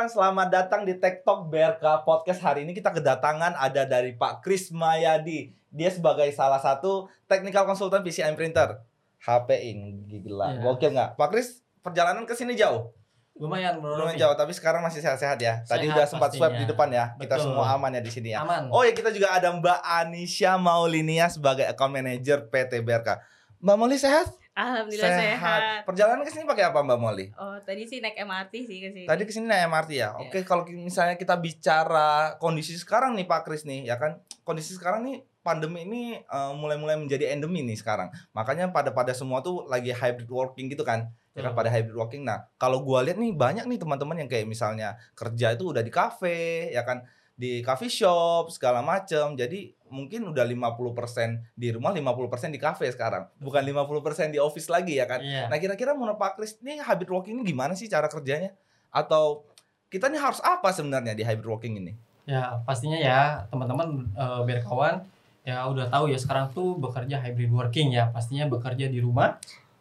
[0.00, 4.72] everyone, selamat datang di TikTok BRK Podcast Hari ini kita kedatangan ada dari Pak Kris
[4.72, 8.80] Mayadi Dia sebagai salah satu technical consultant PCI printer
[9.20, 10.64] HP ini gila, Iya.
[10.64, 11.20] gokil nggak?
[11.20, 12.96] Pak Kris, perjalanan ke sini jauh?
[13.36, 13.92] Lumayan bro.
[14.00, 17.12] Lumayan jauh, tapi sekarang masih sehat-sehat ya Tadi Sehat udah sempat swab di depan ya
[17.20, 17.52] Kita Betul.
[17.52, 18.72] semua aman ya di sini ya Aman.
[18.72, 23.20] Oh ya kita juga ada Mbak Anisha Maulinia sebagai account manager PT BRK
[23.60, 24.32] Mbak Molly sehat?
[24.60, 25.60] Alhamdulillah sehat.
[25.88, 27.26] Perjalanan ke sini pakai apa Mbak Molly?
[27.40, 29.06] Oh, tadi sih naik MRT sih ke sini.
[29.08, 30.12] Tadi ke sini naik MRT ya.
[30.20, 34.20] Oke, kalau misalnya kita bicara kondisi sekarang nih Pak Kris nih, ya kan?
[34.44, 38.12] Kondisi sekarang nih pandemi ini eh, mulai-mulai menjadi endemi nih sekarang.
[38.36, 41.08] Makanya pada pada semua tuh lagi hybrid working gitu kan.
[41.32, 41.60] Ya kan Betul.
[41.64, 42.22] pada hybrid working.
[42.28, 45.92] Nah, kalau gua lihat nih banyak nih teman-teman yang kayak misalnya kerja itu udah di
[45.92, 47.06] kafe, ya kan?
[47.40, 49.32] Di coffee shop segala macem.
[49.32, 53.26] Jadi mungkin udah 50% di rumah, 50% di kafe sekarang.
[53.42, 55.20] Bukan 50% di office lagi ya kan?
[55.20, 55.50] Iya.
[55.50, 58.54] Nah kira-kira menurut Pak Kris ini hybrid working ini gimana sih cara kerjanya?
[58.88, 59.44] Atau
[59.90, 61.92] kita nih harus apa sebenarnya di hybrid working ini?
[62.24, 65.02] Ya pastinya ya teman-teman eh, biar kawan
[65.42, 69.40] ya udah tahu ya sekarang tuh bekerja hybrid working ya pastinya bekerja di rumah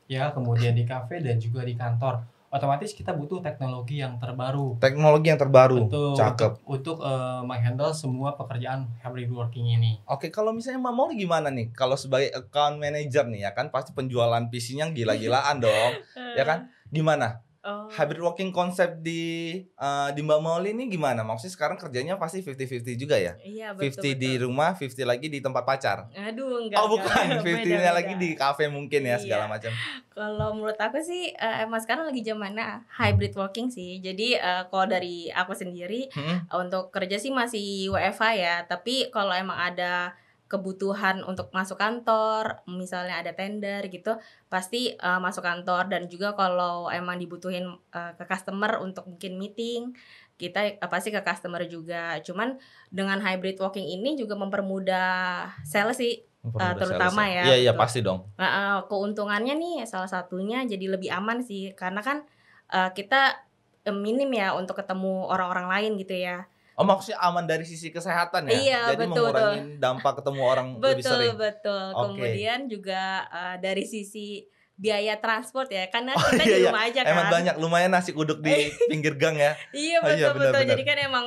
[0.10, 5.30] ya kemudian di kafe dan juga di kantor otomatis kita butuh teknologi yang terbaru Teknologi
[5.30, 6.52] yang terbaru, Betul, cakep.
[6.66, 11.54] untuk, untuk eh, menghandle semua pekerjaan hybrid working ini Oke, kalau misalnya Mbak Mauli gimana
[11.54, 11.70] nih?
[11.74, 16.74] Kalau sebagai account manager nih ya kan pasti penjualan PC-nya gila-gilaan dong, ya kan?
[16.90, 17.46] Gimana?
[17.60, 17.92] Oh.
[17.92, 19.24] Hybrid working konsep di
[19.60, 21.22] eh, di Mbak Mauli ini gimana?
[21.22, 23.36] Maksudnya sekarang kerjanya pasti 50-50 juga ya?
[23.38, 24.04] Iya, 50 betul.
[24.16, 24.48] di betul.
[24.48, 26.08] rumah, 50 lagi di tempat pacar.
[26.10, 26.80] Aduh, enggak.
[26.80, 27.44] oh bukan, enggak.
[27.44, 27.92] 50-nya Beda-beda.
[27.92, 29.52] lagi di kafe mungkin ya segala Iya.
[29.52, 29.72] macam.
[30.10, 34.00] Kalau menurut aku sih eh, emang sekarang lagi zamannya hybrid working sih.
[34.00, 36.48] Jadi eh, kalau dari aku sendiri Hmm.
[36.58, 40.16] untuk kerja sih masih WFH ya, tapi kalau emang ada
[40.50, 44.18] kebutuhan untuk masuk kantor, misalnya ada tender gitu,
[44.50, 49.94] pasti eh, masuk kantor dan juga kalau emang dibutuhin eh, ke customer untuk mungkin meeting,
[50.42, 52.18] kita eh, pasti ke customer juga.
[52.26, 52.58] Cuman
[52.90, 56.26] dengan hybrid working ini juga mempermudah sales sih.
[56.42, 57.82] Mempermudah terutama sales ya, Iya, iya betul.
[57.86, 58.20] pasti dong.
[58.42, 62.26] Nah, eh, keuntungannya nih salah satunya jadi lebih aman sih karena kan
[62.74, 63.46] eh, kita
[63.94, 66.50] minim ya untuk ketemu orang-orang lain gitu ya.
[66.80, 68.56] Oh maksudnya aman dari sisi kesehatan ya?
[68.56, 71.36] Iya, Jadi betul, mengurangi dampak ketemu orang lebih Betul sering.
[71.36, 71.86] betul.
[71.92, 72.04] Oke.
[72.08, 74.48] Kemudian juga eh, dari sisi
[74.80, 76.72] biaya transport ya karena Oh, kita iya, di iya.
[76.72, 77.12] rumah aja kan.
[77.12, 78.56] Emang banyak lumayan nasi uduk di
[78.90, 79.60] pinggir gang ya.
[79.76, 80.40] Iya Oh, betul iya, betul.
[80.40, 80.70] benar-benar.
[80.72, 81.26] Jadi kan emang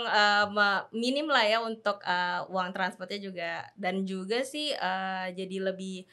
[0.57, 6.09] me- minim lah ya untuk eh, uang transportnya juga dan juga sih eh, jadi lebih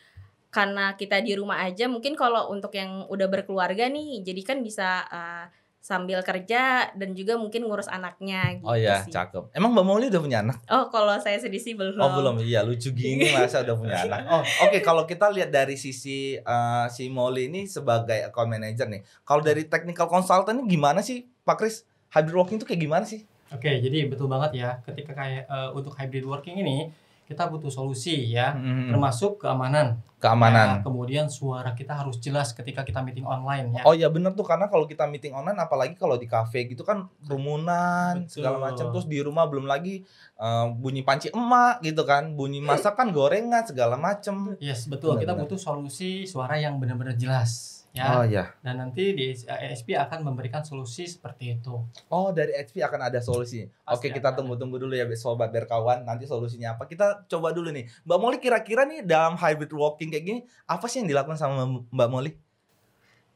[0.52, 5.08] karena kita di rumah aja mungkin kalau untuk yang udah berkeluarga nih jadi kan bisa
[5.08, 5.46] eh,
[5.80, 9.10] sambil kerja dan juga mungkin ngurus anaknya gitu Oh iya, sih.
[9.10, 9.50] cakep.
[9.52, 10.60] Emang Mbak Mauli udah punya anak?
[10.68, 11.98] Oh kalau saya sedih sih belum.
[11.98, 14.20] Oh belum, iya lucu gini masa udah punya anak.
[14.28, 19.02] Oh oke kalau kita lihat dari sisi eh, si Mauli ini sebagai account manager nih.
[19.24, 21.88] Kalau dari technical consultant ini gimana sih Pak Kris?
[22.10, 23.24] Hybrid working itu kayak gimana sih?
[23.50, 26.92] Oke jadi betul banget ya ketika kayak eh, untuk hybrid working ini
[27.26, 30.80] kita butuh solusi ya Hmm, termasuk keamanan keamanan.
[30.80, 33.82] Ya, kemudian suara kita harus jelas ketika kita meeting online ya.
[33.88, 37.08] Oh iya bener tuh karena kalau kita meeting online apalagi kalau di cafe gitu kan
[37.24, 38.44] kerumunan Betul.
[38.44, 40.04] segala macam terus di rumah belum lagi
[40.36, 45.16] eh, bunyi panci emak gitu kan bunyi masak kan gorengan segala macem Yes, betul.
[45.16, 45.48] kita Benar-benar.
[45.48, 48.04] butuh solusi suara yang benar-benar jelas ya.
[48.16, 51.74] oh iya Dan nanti di ESP akan memberikan solusi seperti itu.
[52.10, 56.06] oh dari HP akan ada solusi oke Pasti kita akan tunggu-tunggu dulu ya sobat berkawan
[56.06, 60.26] nanti solusinya apa kita coba dulu nih Mbak Molly kira-kira nih dalam hybrid working kayak
[60.26, 62.34] gini apa sih yang dilakukan sama Mbak Molly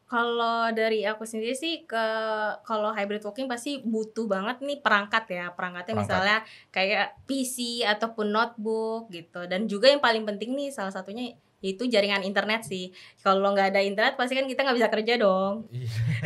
[0.04, 2.06] Kalau dari aku sendiri sih ke
[2.62, 5.50] kalau hybrid working pasti butuh banget nih perangkat ya.
[5.58, 6.06] Perangkatnya Perangkat.
[6.06, 6.38] misalnya
[6.70, 9.50] kayak PC ataupun notebook gitu.
[9.50, 12.92] Dan juga yang paling penting nih salah satunya yaitu jaringan internet sih.
[13.24, 15.72] Kalau nggak ada internet pasti kan kita nggak bisa kerja dong.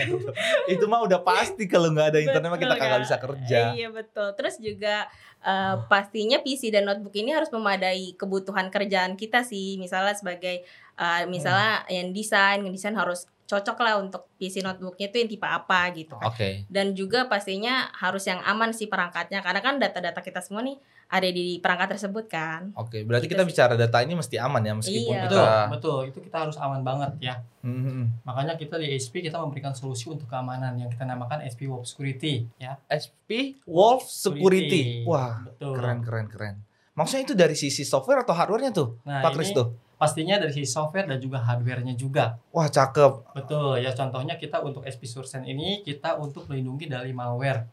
[0.73, 3.01] itu mah udah pasti kalau nggak ada internet mah kita Kak.
[3.05, 4.33] bisa kerja Iya betul.
[4.33, 5.05] Terus juga
[5.45, 9.77] eh, pastinya PC dan notebook ini harus memadai kebutuhan kerjaan kita sih.
[9.77, 10.65] Misalnya sebagai
[10.97, 15.87] eh, misalnya yang desain, ngedesain harus cocok lah untuk PC notebooknya itu yang tipe apa
[15.91, 16.27] gitu kan.
[16.27, 20.75] oke Dan juga pastinya harus yang aman sih perangkatnya karena kan data-data kita semua nih
[21.07, 22.75] ada di perangkat tersebut kan.
[22.75, 23.49] Oke, berarti Gitu kita sih.
[23.49, 25.23] bicara data ini mesti aman ya meskipun Iya.
[25.23, 25.99] Betul, kita betul.
[26.05, 27.35] Itu kita harus aman banget ya.
[27.63, 31.83] Hmm, Makanya kita di ESP kita memberikan solusi untuk keamanan yang kita namakan SP Web
[31.83, 32.75] Security ya.
[32.85, 34.67] SP Wolf Security.
[34.99, 35.07] Security.
[35.07, 35.73] Wah, Betul.
[35.73, 36.55] keren keren keren.
[36.91, 39.67] Maksudnya itu dari sisi software atau hardware-nya tuh, Nah, Pak Kris ini tuh?
[39.97, 42.37] Pastinya dari sisi software dan juga hardware-nya juga.
[42.53, 43.33] Wah, cakep.
[43.33, 47.65] Betul ya contohnya kita untuk SP Sursen ini kita untuk melindungi dari malware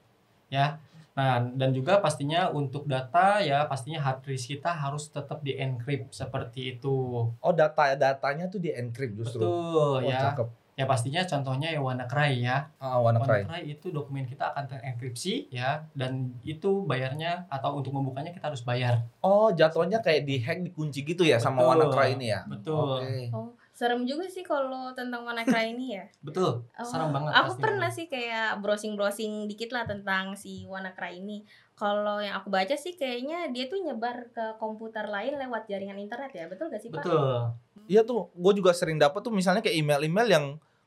[0.48, 0.80] ya.
[1.14, 6.10] Nah, dan juga pastinya untuk data ya pastinya hard disk kita harus tetap di encrypt
[6.10, 7.30] seperti itu.
[7.30, 9.46] Oh, data datanya tuh di encrypt justru.
[9.46, 10.20] Betul Wah, ya.
[10.34, 10.63] cakep.
[10.74, 12.66] Ya pastinya contohnya ya WannaCry ya.
[12.82, 13.46] Ah, WannaCry.
[13.46, 18.66] WannaCry itu dokumen kita akan terenkripsi ya dan itu bayarnya atau untuk membukanya kita harus
[18.66, 19.06] bayar.
[19.22, 21.70] Oh, jatuhnya kayak di hack dikunci gitu ya sama Betul.
[21.70, 22.40] WannaCry ini ya.
[22.50, 22.98] Betul.
[23.06, 23.14] Oke.
[23.30, 26.04] Oh, serem juga sih kalau tentang WannaCry ini ya.
[26.26, 26.66] Betul.
[26.66, 31.46] Oh, Serem banget Aku pernah sih kayak browsing-browsing dikit lah tentang si WannaCry ini.
[31.74, 36.30] Kalau yang aku baca sih kayaknya dia tuh nyebar ke komputer lain lewat jaringan internet
[36.30, 36.46] ya.
[36.46, 37.02] Betul gak sih, Pak?
[37.02, 37.50] Betul.
[37.86, 40.44] Iya tuh, gue juga sering dapat tuh misalnya kayak email-email yang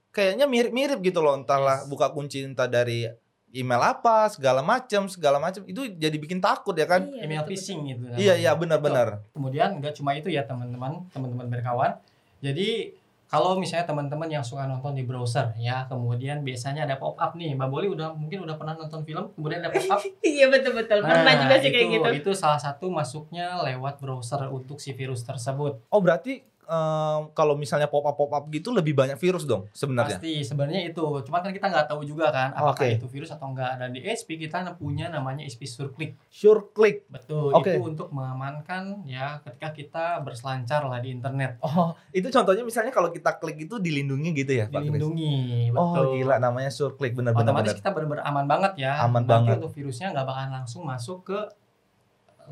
[0.09, 1.89] kayaknya mirip-mirip gitu loh, entahlah Yes.
[1.89, 3.05] buka kunci entah dari
[3.49, 5.61] email apa, segala macam, segala macam.
[5.63, 7.05] Itu jadi bikin takut ya kan?
[7.05, 7.49] Iya, Email betul-betul.
[7.53, 8.03] phishing gitu.
[8.11, 8.59] Iya, iya namanya.
[8.59, 9.07] benar-benar.
[9.31, 11.95] Kemudian nggak cuma itu ya teman-teman, teman-teman berkawan.
[12.41, 12.94] Jadi
[13.27, 17.53] kalau misalnya teman-teman yang suka nonton di browser ya, kemudian biasanya ada pop up nih.
[17.53, 20.00] Mbak Boli udah mungkin udah pernah nonton film, kemudian ada pop up.
[20.23, 21.03] Iya betul-betul.
[21.03, 22.09] Pernah juga sih kayak Nah, itu, gitu.
[22.23, 25.88] Itu salah satu masuknya lewat browser untuk si virus tersebut.
[25.88, 30.19] Oh, berarti em, kalau misalnya pop up pop up gitu lebih banyak virus dong sebenarnya.
[30.19, 31.03] Pasti sebenarnya itu.
[31.23, 32.99] Cuman kan kita nggak tahu juga kan apakah Oke.
[32.99, 33.79] itu virus atau enggak.
[33.79, 36.19] Dan di HP kita punya namanya HP SureClick.
[36.27, 37.07] Sure click.
[37.07, 37.55] Betul.
[37.55, 37.79] Oke.
[37.79, 41.57] Itu untuk mengamankan ya ketika kita berselancar lah di internet.
[41.63, 44.83] Oh, itu contohnya misalnya kalau kita klik itu dilindungi gitu ya, Pak?
[44.83, 45.71] Dilindungi.
[45.71, 46.05] Oh, Betul.
[46.19, 47.55] gila namanya sure click benar-benar.
[47.55, 49.01] Otomatis kita benar-benar aman banget ya.
[49.07, 49.55] Aman Nanti banget.
[49.63, 51.39] untuk virusnya nggak bakalan langsung masuk ke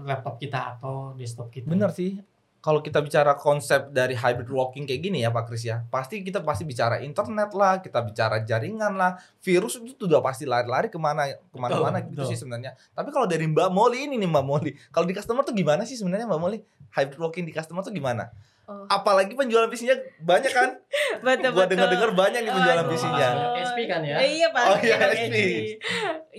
[0.04, 1.68] laptop kita atau desktop kita.
[1.72, 2.20] Bener sih.
[2.66, 6.42] Kalau kita bicara konsep dari hybrid working kayak gini ya Pak Kris ya, pasti kita
[6.42, 11.30] pasti bicara internet lah, kita bicara jaringan lah, virus itu sudah pasti lari-lari ke mana
[11.30, 12.34] ke mana-mana gitu betul.
[12.34, 12.74] sih sebenarnya.
[12.98, 15.94] Tapi kalau dari Mbak Molly ini nih Mbak Molly, kalau di customer tuh gimana sih
[15.94, 16.60] sebenarnya Mbak Molly?
[16.98, 18.34] Hybrid working di customer tuh gimana?
[18.66, 18.90] Oh.
[18.90, 19.94] Apalagi penjualan visinya
[20.26, 20.74] banyak kan?
[21.26, 23.30] Betul Gua dengar-dengar banyak nih penjualan visinya.
[23.62, 24.18] SP kan ya?
[24.26, 24.70] Eh, Iya pasti.
[24.74, 25.38] Oh, iya, dong, SP.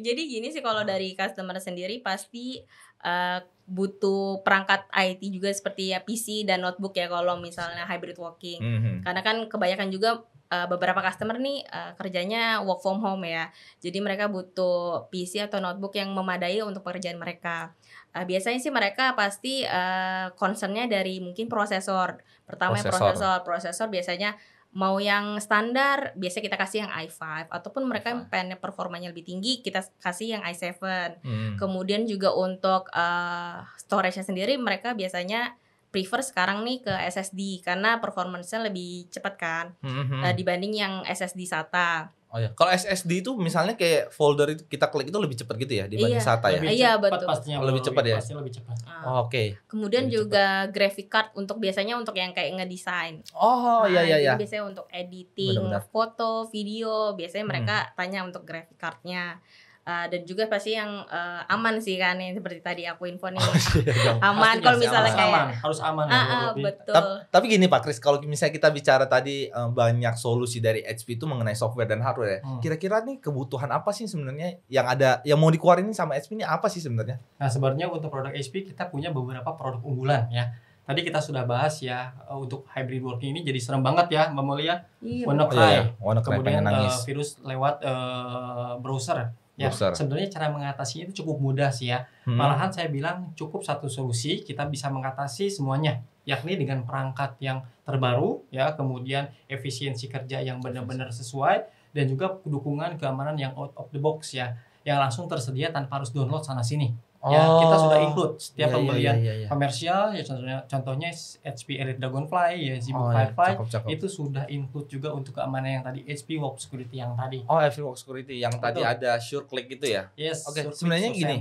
[0.02, 2.67] Jadi gini sih kalau dari customer sendiri pasti
[3.05, 8.63] eh, butuh perangkat IT juga seperti ya PC dan notebook ya kalau misalnya hybrid working.
[8.63, 8.95] Mhm.
[9.03, 13.51] Karena kan kebanyakan juga eh, beberapa customer nih eh, kerjanya work from home ya.
[13.83, 17.75] Jadi mereka butuh PC atau notebook yang memadai untuk pekerjaan mereka.
[18.15, 22.23] Eh, biasanya sih mereka pasti eh, concernnya dari mungkin prosesor.
[22.47, 23.03] Pertama yang Prosesor.
[23.11, 23.39] prosesor.
[23.43, 24.39] Prosesor biasanya
[24.76, 29.64] mau yang standar biasa kita kasih yang i5 ataupun mereka yang pengen performanya lebih tinggi
[29.64, 30.76] kita kasih yang i7.
[31.25, 31.56] Mhm.
[31.56, 35.56] Kemudian juga untuk uh, storage-nya sendiri mereka biasanya
[35.88, 40.20] prefer sekarang nih ke SSD karena performance-nya lebih cepat kan Mhm.
[40.20, 42.12] uh, dibanding yang SSD SATA.
[42.26, 45.73] Oh ya, kalau SSD itu misalnya kayak folder itu kita klik itu lebih cepat gitu
[45.73, 46.26] ya dibanding Iya.
[46.26, 46.58] SATA ya.
[46.58, 47.26] Lebih Iya, betul.
[47.26, 47.56] pastinya.
[47.62, 48.17] Lebih cepat ya?
[48.19, 48.76] Pasti lebih cepat.
[48.82, 49.44] Uh, Oh, Oke.
[49.64, 53.23] Kemudian lebih juga graphic card untuk biasanya untuk yang kayak ngedesain.
[53.32, 54.34] Oh iya Nah, iya jadi iya.
[54.37, 55.82] Biasanya untuk editing Benar-benar.
[55.88, 57.52] foto, video, biasanya Hmm.
[57.55, 59.38] mereka tanya untuk graphic cardnya.
[59.87, 63.38] Uh, dan juga pasti yang uh, aman sih kan yang seperti tadi aku info nih.
[63.38, 63.55] Oh,
[63.87, 66.62] iya, aman kalau misalnya harus kayak aman, harus aman ah, Robi.
[66.67, 66.91] betul.
[66.91, 71.23] Tap- Tapi gini Pak Kris, kalau misalnya kita bicara tadi eh, banyak solusi dari HP
[71.23, 72.38] itu mengenai software dan hardware ya.
[72.43, 72.59] Hmm.
[72.59, 76.67] Kira-kira nih kebutuhan apa sih sebenarnya yang ada yang mau dikeluarin sama HP ini apa
[76.67, 77.23] sih sebenarnya?
[77.38, 80.50] Nah, sebenarnya untuk produk HP kita punya beberapa produk unggulan ya.
[80.83, 84.43] Tadi kita sudah bahas ya eh, untuk hybrid working ini jadi serem banget ya Mbak
[84.43, 84.83] Mulia.
[84.99, 85.55] Iya, WannaCry.
[85.55, 85.85] Oh, iya, iya.
[86.03, 89.46] WannaCry Kemudian eh, virus lewat eh, browser.
[89.56, 92.05] Ya, sebenarnya cara mengatasinya itu cukup mudah sih ya.
[92.29, 92.37] Hmm.
[92.37, 98.45] Malahan saya bilang cukup satu solusi kita bisa mengatasi semuanya, yakni dengan perangkat yang terbaru
[98.52, 101.64] ya, kemudian efisiensi kerja yang benar-benar sesuai
[101.97, 106.12] dan juga dukungan keamanan yang out of the box ya, yang langsung tersedia tanpa harus
[106.12, 106.92] download sana sini.
[107.26, 109.47] Ya, kita sudah include setiap Iya, iya, pembelian iya, iya.
[109.50, 111.11] komersial ya contohnya contohnya
[111.42, 113.88] HP Elite Dragonfly ya ZBook Oh, iya, Firefly cakep, cakep.
[113.99, 117.42] itu sudah include juga untuk keamanan yang tadi HP Web Security yang tadi.
[117.50, 118.95] Oh, HP Work Security yang tadi Betul.
[118.95, 120.06] ada sure click gitu ya.
[120.14, 120.47] Yes.
[120.47, 121.37] Oke, Surface sebenarnya to gini.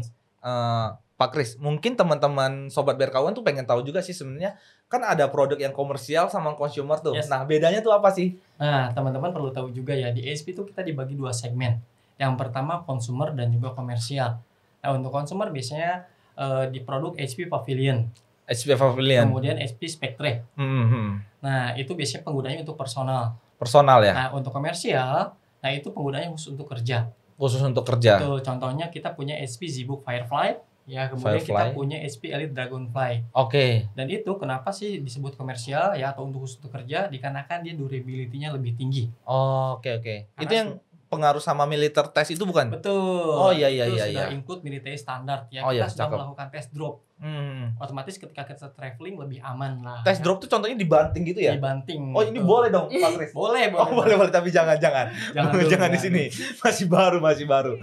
[0.45, 4.59] Eh, Pak Kris, mungkin teman-teman sobat berkawan tuh pengen tahu juga sih sebenarnya
[4.91, 7.15] kan ada produk yang komersial sama consumer tuh.
[7.15, 7.31] Yes.
[7.31, 8.35] Nah, bedanya tuh apa sih?
[8.59, 11.79] Nah, teman-teman perlu tahu juga ya di HP itu kita dibagi dua segmen.
[12.19, 14.43] Yang pertama consumer dan juga komersial.
[14.85, 18.05] Nah, untuk consumer biasanya eh, di produk HP Pavilion,
[18.45, 19.25] HP Pavilion.
[19.27, 20.45] kemudian HP Spectre.
[20.53, 21.09] Hmm, hmm.
[21.41, 23.33] Nah, itu biasanya penggunanya untuk personal.
[23.55, 27.09] Personal ya, Nah, untuk komersial, nah itu penggunanya khusus untuk kerja.
[27.35, 28.15] khusus untuk kerja.
[28.17, 31.51] Tuh, contohnya kita punya HP ZBook Firefly, ya kemudian Firefly.
[31.51, 33.11] kita punya HP Elite Dragonfly.
[33.33, 33.89] Oke.
[33.91, 37.07] Dan itu kenapa sih disebut komersial ya atau untuk khusus untuk kerja?
[37.07, 39.11] Dikarenakan dia durability-nya lebih tinggi.
[39.23, 40.15] Oh, Oke oke.
[40.31, 40.69] Karena Itu yang
[41.15, 42.75] pengaruh sama militer test itu bukan?
[42.75, 43.31] Betul.
[43.31, 44.35] Oh, iya, iya, Itu iya, sudah iya.
[44.35, 45.63] include military standard ya.
[45.63, 46.17] Oh, kita iya, sudah cakep.
[46.19, 46.95] melakukan test drop.
[47.15, 47.71] Hmm.
[47.79, 50.03] Otomatis ketika kita traveling lebih aman lah.
[50.03, 50.27] Test ya.
[50.27, 51.55] drop tuh contohnya dibanting gitu ya?
[51.55, 52.11] Dibanting.
[52.11, 52.51] Oh ini Betul.
[52.51, 53.31] boleh dong Pak Kris?
[53.39, 53.79] Boleh, boleh.
[53.87, 56.23] Oh boleh boleh tapi jangan jangan Jangan jangan, dulu, di sini
[56.67, 57.79] masih baru masih baru.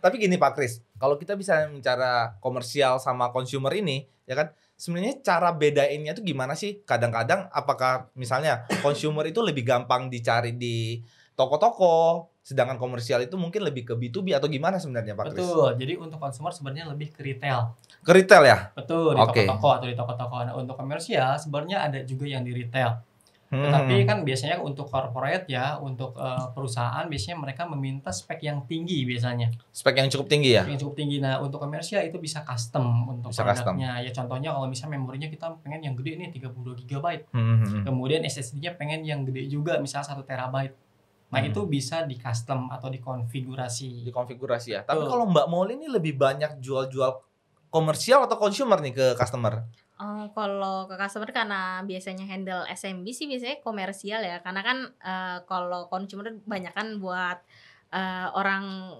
[0.00, 5.20] tapi gini Pak Kris, kalau kita bisa bicara komersial sama consumer ini, ya kan sebenarnya
[5.20, 6.80] cara bedainnya tuh gimana sih?
[6.88, 11.04] Kadang-kadang apakah misalnya consumer itu lebih gampang dicari di
[11.38, 15.46] toko-toko, sedangkan komersial itu mungkin lebih ke B2B atau gimana sebenarnya Pak Kris?
[15.46, 15.70] Betul.
[15.78, 17.78] Jadi untuk consumer sebenarnya lebih ke retail.
[18.02, 18.58] Ke retail ya?
[18.74, 19.46] Betul, di Oke.
[19.46, 20.36] toko-toko atau di toko-toko.
[20.42, 23.06] Nah, untuk komersial sebenarnya ada juga yang di retail.
[23.48, 23.64] Hmm.
[23.64, 29.08] Tetapi kan biasanya untuk corporate ya, untuk eh, perusahaan biasanya mereka meminta spek yang tinggi
[29.08, 29.48] biasanya.
[29.72, 30.66] spek yang cukup tinggi ya?
[30.66, 31.16] Spek yang cukup tinggi.
[31.22, 33.78] Nah, untuk komersial itu bisa custom untuk Bisa custom.
[33.78, 34.04] produknya.
[34.04, 37.06] Ya contohnya kalau misalnya memorinya kita pengen yang gede nih 32 GB.
[37.32, 37.86] Hmm.
[37.88, 40.87] Kemudian SSD-nya pengen yang gede juga misalnya 1 terabyte.
[41.28, 41.52] Nah, Hmm.
[41.52, 44.00] itu bisa di custom atau dikonfigurasi.
[44.08, 44.80] Dikonfigurasi ya.
[44.80, 47.20] Tapi kalau Mbak Molly ini lebih banyak jual-jual
[47.68, 49.68] komersial atau consumer nih ke customer?
[49.98, 55.38] Eh, kalau ke customer karena biasanya handle SMB sih biasanya komersial ya karena kan eh,
[55.44, 57.42] kalau consumer banyak kan buat
[57.92, 58.94] eh, orang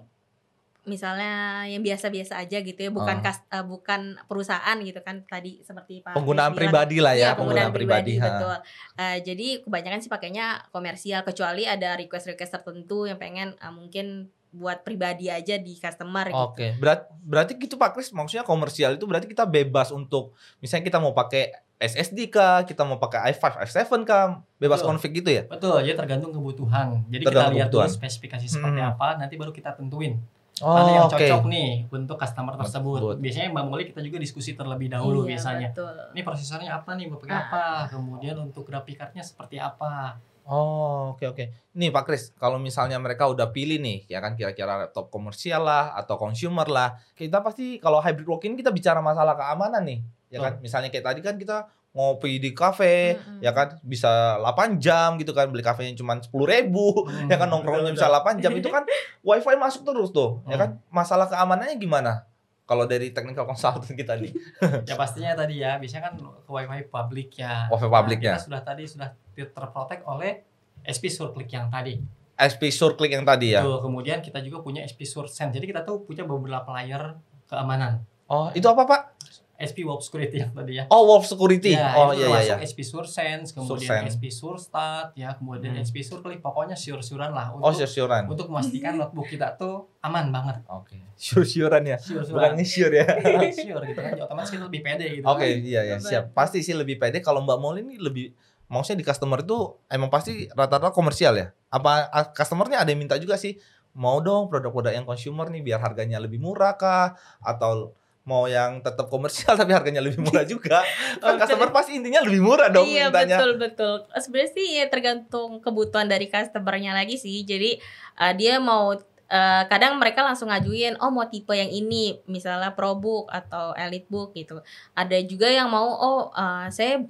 [0.88, 1.30] misalnya
[1.64, 3.22] yang biasa-biasa aja gitu ya bukan Oh.
[3.22, 6.58] kas- eh, bukan perusahaan gitu kan tadi seperti Pak Penggunaan bilang.
[6.58, 8.24] pribadi lah ya, Iya, penggunaan pribadi, ha.
[8.26, 8.56] betul.
[8.96, 14.06] Eh, jadi kebanyakan sih pakainya komersial kecuali ada request-request tertentu yang pengen eh, mungkin
[14.48, 16.40] buat pribadi aja di customer gitu.
[16.42, 20.96] Oke, berat, berarti gitu Pak Kris, maksudnya komersial itu berarti kita bebas untuk misalnya kita
[20.96, 24.88] mau pakai SSD kah, kita mau pakai i5, i7 kah, bebas Betul.
[24.88, 25.42] konfig gitu ya?
[25.44, 27.04] Betul, jadi tergantung kebutuhan.
[27.06, 27.90] Jadi Tergantung kita lihat dulu kebutuhan.
[27.94, 28.90] spesifikasi seperti Hmm.
[28.90, 30.16] apa, nanti baru kita tentuin
[30.60, 31.14] Oh, mana yang oke.
[31.14, 32.98] cocok nih untuk customer tersebut.
[32.98, 33.16] Tersebut.
[33.20, 35.68] Biasanya Mbak Molly kita juga diskusi terlebih dahulu Iya, biasanya.
[35.70, 35.94] betul.
[36.12, 37.42] Ini prosesornya apa nih, mau pakai Ah.
[37.44, 37.64] apa?
[37.88, 40.18] Kemudian untuk grafik cardnya seperti apa?
[40.44, 41.44] Oh, oke oke.
[41.74, 45.92] Nih Pak Kris, kalau misalnya mereka udah pilih nih, ya kan kira-kira laptop komersial lah
[45.92, 50.56] atau consumer lah, kita pasti kalau hybrid working kita bicara masalah keamanan nih, ya kan?
[50.58, 53.40] Misalnya kayak tadi kan kita ngopi di kafe, Mm-mm.
[53.40, 57.90] ya kan bisa 8 jam gitu kan, beli kafenya cuma 10.000 ribu, ya kan nongkrongnya
[57.90, 58.84] bisa 8 jam itu kan
[59.26, 60.60] wifi masuk terus tuh, ya Hmm.
[60.60, 60.70] kan?
[60.88, 62.28] Masalah keamanannya gimana?
[62.64, 64.30] Kalau dari technical consultant kita nih,
[64.88, 67.66] ya pastinya tadi ya, biasanya kan ke wifi publik ya.
[67.68, 70.44] wifi publiknya, Kita sudah tadi sudah terprotek oleh
[70.84, 71.98] SP Surclick yang tadi.
[72.38, 73.66] SP SureClick yang tadi ya.
[73.66, 75.50] Tuh, kemudian kita juga punya SP SureSense.
[75.50, 77.18] Jadi kita tuh punya beberapa layer
[77.50, 78.06] keamanan.
[78.30, 79.17] Oh, itu apa Pak?
[79.58, 80.86] SP Wolf Security yang tadi ya.
[80.86, 81.74] Oh, Wolf Security.
[81.74, 82.56] Ya, oh iya iya iya.
[82.62, 84.14] SP SureSense, kemudian SureSense.
[84.14, 85.82] SP SureStat, ya, kemudian Hmm.
[85.82, 88.24] SP SureClick, pokoknya sure-surean lah Oh, untuk sure-surean.
[88.24, 90.62] untuk memastikan notebook kita tuh aman banget.
[90.64, 91.02] Oke.
[91.12, 91.98] Sure-surean ya.
[91.98, 92.52] Bukan Sure-surean.
[92.54, 93.06] nge-sure ya.
[93.50, 95.26] sure gitu kan, otomatis kita lebih pede gitu.
[95.26, 95.58] Oke, kan.
[95.58, 96.30] iya ya, siap.
[96.30, 98.30] Pasti sih lebih pede kalau Mbak Molly ini lebih
[98.68, 101.50] maksudnya di customer itu emang pasti rata-rata komersial ya.
[101.66, 103.58] Apa customernya ada yang minta juga sih
[103.92, 107.97] mau dong produk-produk yang consumer nih biar harganya lebih murah kah atau
[108.28, 110.84] mau yang tetap komersial tapi harganya lebih murah juga.
[111.24, 113.40] Kan customer pasti intinya lebih murah dong iya mintanya.
[113.40, 113.94] betul betul.
[114.12, 117.40] Sebenarnya sih ya tergantung kebutuhan dari customernya lagi sih.
[117.48, 117.80] Jadi
[118.20, 123.32] uh, dia mau uh, kadang mereka langsung ngajuin oh mau tipe yang ini misalnya ProBook
[123.32, 124.60] atau EliteBook gitu.
[124.92, 127.00] Ada juga yang mau oh uh, saya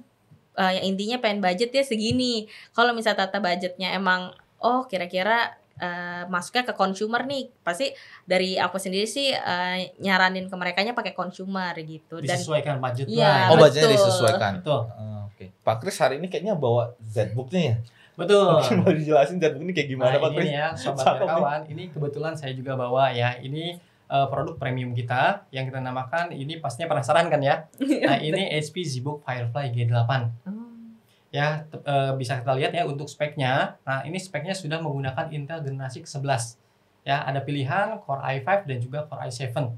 [0.55, 2.47] uh, yang intinya pengen budgetnya segini.
[2.71, 4.31] Kalau misalnya tata budgetnya emang
[4.63, 7.91] oh kira-kira uh, masuknya ke consumer nih pasti
[8.23, 13.49] dari aku sendiri sih uh, nyaranin ke mereka pakai consumer gitu dan Disesuaikan budget Iya,
[13.49, 13.67] Oh, lah.
[13.67, 13.97] budgetnya betul.
[13.97, 14.53] disesuaikan.
[14.61, 14.81] Betul.
[14.91, 15.45] Oh, Oke.
[15.63, 17.75] Pak Kris hari ini kayaknya bawa Z-book nih ya.
[18.19, 18.51] Betul.
[18.59, 20.49] Mungkin mau dijelasin Z-book ini kayak gimana nah, Pak ini Kris?
[20.51, 21.27] ya, sobat nih.
[21.31, 23.39] kawan, ini kebetulan saya juga bawa ya.
[23.39, 27.63] Ini eh, produk premium kita yang kita namakan ini pastinya penasaran kan ya.
[28.09, 30.11] Nah, ini HP ZBook Firefly G8.
[31.29, 33.77] Ya, eh, bisa kita lihat ya untuk speknya.
[33.85, 36.57] Nah, ini speknya sudah menggunakan Intel generasi ke-11.
[37.05, 39.69] Ya, ada pilihan Core i5 dan juga Core i7.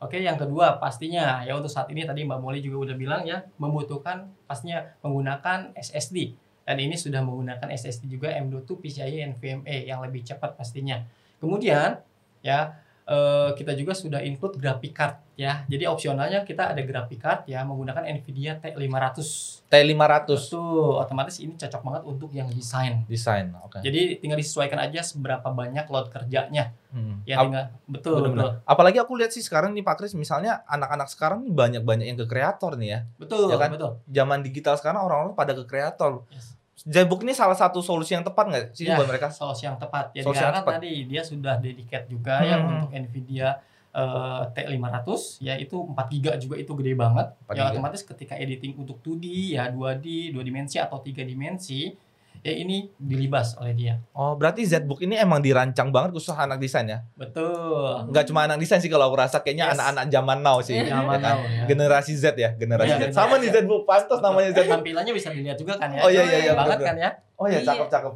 [0.00, 3.44] Oke, yang kedua pastinya ya untuk saat ini tadi Mbak Molly juga udah bilang ya
[3.60, 6.32] membutuhkan pastinya menggunakan SSD
[6.64, 11.04] dan ini sudah menggunakan SSD juga M.2 PCIe NVMe yang lebih cepat pastinya.
[11.36, 12.00] Kemudian
[12.40, 12.80] ya
[13.10, 15.66] eh, kita juga sudah include graphic card ya.
[15.66, 19.18] Jadi opsionalnya kita ada graphic card ya menggunakan Nvidia T500.
[19.66, 23.02] T500 Betul, otomatis ini cocok banget untuk yang desain.
[23.04, 23.50] desain.
[23.60, 23.80] Oke.
[23.80, 26.70] Jadi tinggal disesuaikan aja seberapa banyak load kerjanya.
[26.90, 27.22] Hmm.
[27.24, 28.34] Ya Ap- tinggal betul betul.
[28.34, 28.62] Bener-bener.
[28.62, 32.74] Apalagi aku lihat sih sekarang nih Pak Kris misalnya anak-anak sekarang banyak-banyak yang ke kreator
[32.74, 33.00] nih ya.
[33.16, 33.70] Betul, Ya kan?
[33.72, 33.90] betul.
[34.06, 36.22] Zaman digital sekarang orang-orang pada ke kreator.
[36.28, 36.54] Yes.
[36.82, 39.28] Jbook ini salah satu solusi yang tepat nggak sih Ya, buat mereka?
[39.28, 40.12] Solusi yang tepat.
[40.12, 40.72] Ya Solusi yang tepat.
[40.76, 42.68] tadi dia sudah dedicate juga ya Hmm.
[42.78, 43.48] untuk Nvidia
[43.90, 45.08] eh, T500
[45.40, 47.26] ya itu 4 GB juga itu gede banget.
[47.42, 47.70] 4 ya giga.
[47.74, 51.90] otomatis ketika editing untuk 2D ya 2D, 2 dimensi atau 3 dimensi
[52.40, 54.00] ya ini dilibas oleh dia.
[54.10, 57.04] Oh, berarti Zbook ini emang dirancang banget khusus anak desain ya?
[57.14, 58.08] Betul.
[58.08, 59.76] Nggak cuma anak desain sih kalau aku rasa kayaknya Yes.
[59.76, 60.76] anak-anak zaman now sih.
[60.78, 61.20] Zaman Ya kan?
[61.20, 61.62] now ya.
[61.66, 63.12] Generasi Z ya, generasi Iya, Z.
[63.12, 64.72] Sama nih generasi Zbook, pantas namanya Zbook.
[64.74, 66.00] Tampilannya bisa dilihat juga kan ya.
[66.00, 66.88] Oh, iya, iya, iya, banget betul.
[66.88, 67.10] kan ya.
[67.36, 67.66] Oh iya, Iya.
[67.66, 68.14] cakep-cakep.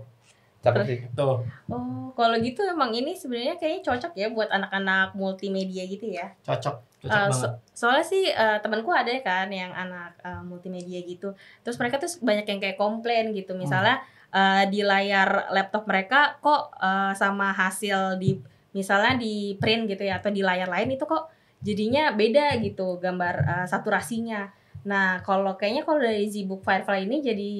[0.61, 0.99] Cakep sih.
[1.12, 6.33] Tuh, Oh, kalau gitu emang ini sebenarnya kayaknya cocok ya buat anak-anak multimedia gitu ya.
[6.40, 7.37] cocok, cocok Uh, banget.
[7.37, 11.37] so- soalnya sih uh, temanku ada kan yang anak uh, multimedia gitu.
[11.61, 13.52] Terus mereka tuh banyak yang kayak komplain gitu.
[13.52, 14.00] Misalnya
[14.35, 18.43] uh, di layar laptop mereka kok uh, sama hasil di
[18.75, 21.31] misalnya di print gitu ya atau di layar lain itu kok
[21.62, 24.50] jadinya beda gitu gambar uh, saturasinya.
[24.85, 27.53] Nah, kalau kayaknya kalau dari ZBook Firefly ini jadi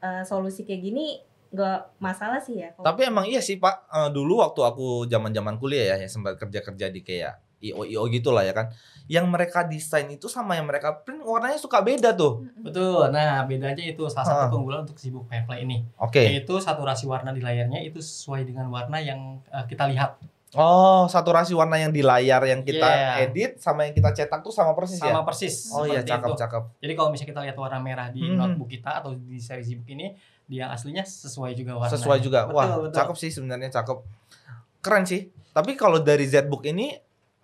[0.00, 1.20] uh, solusi kayak gini
[1.52, 2.72] nggak masalah sih ya.
[2.74, 6.92] Tapi emang iya sih Pak, Eh, dulu waktu aku zaman-zaman kuliah ya, yang sempat kerja-kerja
[6.92, 8.68] di kayak IO IO gitu lah ya kan.
[9.06, 12.42] Yang mereka desain itu sama yang mereka print warnanya suka beda tuh.
[12.56, 13.08] Betul.
[13.08, 15.86] Nah, bedanya itu salah satu keunggulan untuk si book Firefly ini.
[15.96, 16.20] Oke.
[16.20, 20.18] Yaitu saturasi warna di layarnya itu sesuai dengan warna yang eh, kita lihat.
[20.52, 23.24] Oh, saturasi warna yang di layar yang kita Yeah.
[23.24, 25.22] edit sama yang kita cetak tuh sama persis Sama ya.
[25.22, 25.54] persis.
[25.68, 26.38] Oh iya, cakep itu.
[26.38, 26.62] cakep.
[26.80, 28.38] Jadi kalau misalnya kita lihat warna merah di Hmm.
[28.38, 30.14] notebook kita atau di seri ZBook ini,
[30.46, 31.92] dia aslinya sesuai juga warna.
[31.92, 32.46] Sesuai juga.
[32.46, 32.94] Betul, Wah, betul.
[32.94, 33.98] cakep sih sebenarnya cakep.
[34.80, 35.28] Keren sih.
[35.50, 36.94] Tapi kalau dari ZBook ini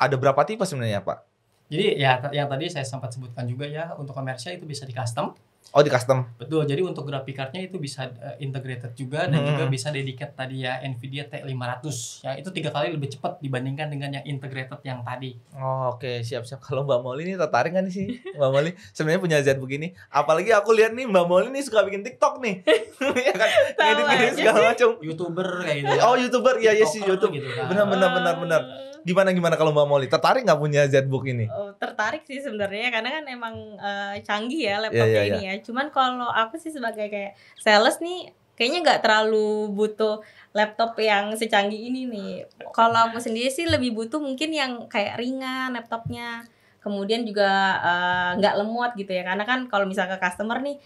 [0.02, 1.18] ada berapa tipe sebenarnya, Pak?
[1.66, 5.32] Jadi ya yang tadi saya sempat sebutkan juga ya untuk komersial itu bisa di custom.
[5.73, 6.28] Oh, di custom.
[6.37, 6.68] Betul.
[6.68, 9.56] Jadi untuk graphic cardnya itu bisa eh, integrated juga dan Hmm.
[9.56, 11.87] juga bisa dedicated tadi ya Nvidia T500.
[12.21, 15.32] Ya itu tiga kali lebih cepat dibandingkan dengan yang integrated yang tadi.
[15.54, 16.61] Oh, oke, siap-siap.
[16.61, 18.06] Kalau Mbak Molly ini tertarik nggak nih sih?
[18.37, 19.88] Mbak Molly sebenarnya punya ZBook ini.
[20.11, 22.54] Apalagi aku lihat nih Mbak Molly nih suka bikin TikTok nih.
[23.25, 23.49] ya kan?
[23.80, 24.88] Ngedit-ngedit segala macam.
[25.00, 25.94] Youtuber kayak gitu.
[25.97, 26.02] ya.
[26.04, 26.54] Oh, YouTuber.
[26.61, 27.32] Iya, iya sih YouTube.
[27.32, 27.73] gitu kan.
[27.73, 28.62] Benar, benar, benar, benar.
[29.02, 31.47] Gimana gimana kalau Mbak Molly tertarik nggak punya ZBook ini?
[31.50, 35.54] Oh, tertarik sih sebenarnya karena kan emang eh, canggih ya Iya, laptopnya iya, ini ya.
[35.62, 40.23] Cuman kalau aku sih sebagai kayak sales nih kayaknya nggak terlalu butuh
[40.54, 42.32] laptop yang secanggih ini nih.
[42.71, 46.47] Kalau aku sendiri sih lebih butuh mungkin yang kayak ringan laptopnya.
[46.82, 47.50] Kemudian juga
[47.82, 49.26] eh, nggak lemot gitu ya.
[49.26, 50.78] Karena kan kalau misalnya ke customer nih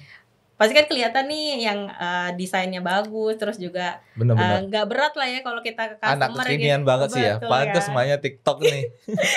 [0.57, 5.41] pasti kan kelihatan nih yang eh, desainnya bagus terus juga eh, nggak berat lah ya
[5.45, 6.89] kalau kita ke Anak customer kekinian gitu.
[6.89, 7.35] banget sih ya.
[7.37, 7.85] Kan?
[7.85, 8.85] semuanya TikTok nih.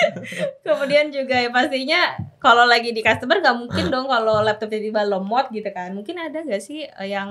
[0.66, 2.00] Kemudian juga ya pastinya
[2.40, 5.92] kalau lagi di customer nggak mungkin dong kalau laptop tiba-tiba lemot gitu kan.
[5.92, 7.28] Mungkin ada nggak sih eh, yang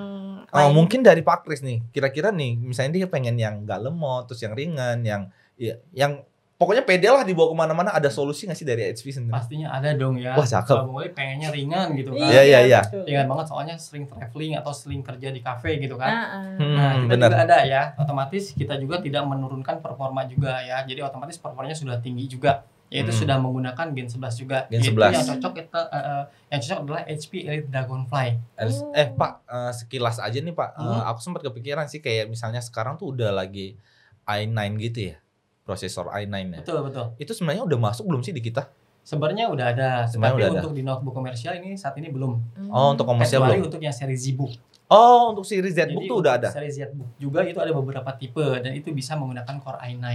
[0.50, 0.74] Oh, lain?
[0.74, 1.82] mungkin dari Pak Kris nih.
[1.90, 6.26] Kira-kira nih, misalnya dia pengen yang nggak lemot, terus yang ringan, yang ya, yang
[6.60, 7.90] pokoknya pede lah dibawa ke mana-mana.
[7.90, 9.32] Ada solusi nggak sih dari HP sendiri?
[9.32, 10.36] Pastinya ada dong ya.
[10.36, 10.76] Wah, cakep.
[10.76, 12.20] Kalau mulai pengennya ringan gitu kan.
[12.22, 12.80] Iya, iya, iya.
[12.86, 16.12] Ringan banget soalnya sering traveling atau sering kerja di cafe gitu kan.
[16.12, 16.28] Ah.
[16.54, 17.30] Hmm, Nah, kita benar.
[17.32, 17.82] juga ada ya.
[17.96, 20.84] Otomatis kita juga tidak menurunkan performa juga ya.
[20.84, 22.68] Jadi otomatis performanya sudah tinggi juga.
[22.90, 23.22] Yaitu Hmm.
[23.22, 24.66] sudah menggunakan Gen 11 juga.
[24.66, 25.14] Gen Yaitu 11.
[25.14, 28.28] yang cocok kita eh, eh, yang cocok adalah HP Elite Dragonfly.
[28.60, 28.92] Oh.
[28.92, 31.06] Eh Pak, eh, sekilas aja nih Pak, Hmm.
[31.06, 33.78] aku sempat kepikiran sih kayak misalnya sekarang tuh udah lagi
[34.26, 35.22] i9 gitu ya,
[35.70, 36.60] prosesor i9 ya.
[36.66, 37.06] Betul, betul.
[37.22, 38.66] Itu sebenarnya udah masuk belum sih di kita?
[39.06, 40.60] Sebenarnya udah ada, Sebenarnya tapi udah ada.
[40.66, 42.34] untuk di notebook komersial ini saat ini belum.
[42.58, 42.70] Hmm.
[42.74, 43.70] Oh, untuk komersial Kecuali belum?
[43.70, 44.54] untuk yang seri ZBook.
[44.90, 46.50] Oh, untuk Jadi ZBook tuh untuk udah ada.
[46.50, 50.06] Seri ZBook juga itu ada beberapa tipe dan itu bisa menggunakan Core i9.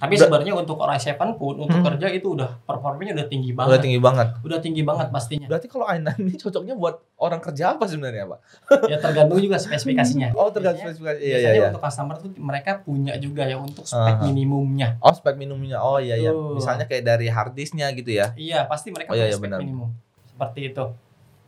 [0.00, 1.86] Tapi Udah- sebenarnya untuk Core i7 pun untuk Hmm.
[1.86, 3.80] kerja itu udah performanya udah tinggi Udah banget.
[3.84, 4.28] tinggi banget.
[4.40, 5.44] Udah tinggi banget pastinya.
[5.44, 8.38] Berarti kalau i9 ini cocoknya buat orang kerja apa sebenarnya Pak?
[8.86, 10.32] ya tergantung juga spesifikasinya.
[10.40, 11.20] Oh, tergantung spesifikasi.
[11.20, 11.68] Iya, iya, Biasanya iya.
[11.68, 14.24] untuk customer tuh mereka punya juga ya untuk spek Aha.
[14.24, 14.96] minimumnya.
[14.98, 15.78] Oh, spek minimumnya.
[15.78, 16.32] Oh iya iya.
[16.32, 18.32] Misalnya kayak dari hard disknya gitu ya.
[18.32, 19.60] Iya, pasti mereka Oh, iya, punya iya, spek benar.
[19.60, 19.92] minimum.
[20.26, 20.84] Seperti itu.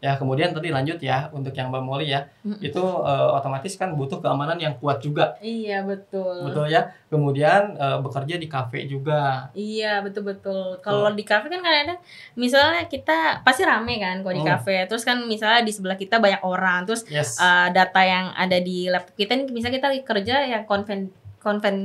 [0.03, 2.27] Ya, kemudian tadi lanjut ya untuk yang Mbak Molly ya.
[2.43, 2.59] Mm-mm.
[2.59, 5.39] Itu eh, otomatis kan butuh keamanan yang kuat juga.
[5.39, 6.43] Iya betul.
[6.43, 6.91] Betul ya.
[7.07, 9.47] Kemudian eh, bekerja di kafe juga.
[9.55, 10.83] Iya betul betul.
[10.83, 12.03] Kalau di kafe kan kadang
[12.35, 14.59] misalnya kita pasti rame kan kalau di Hmm.
[14.59, 14.91] kafe.
[14.91, 16.83] Terus kan misalnya di sebelah kita banyak orang.
[16.83, 17.39] Terus Yes.
[17.39, 21.79] eh, data yang ada di laptop kita ini misalnya kita kerja yang konven konven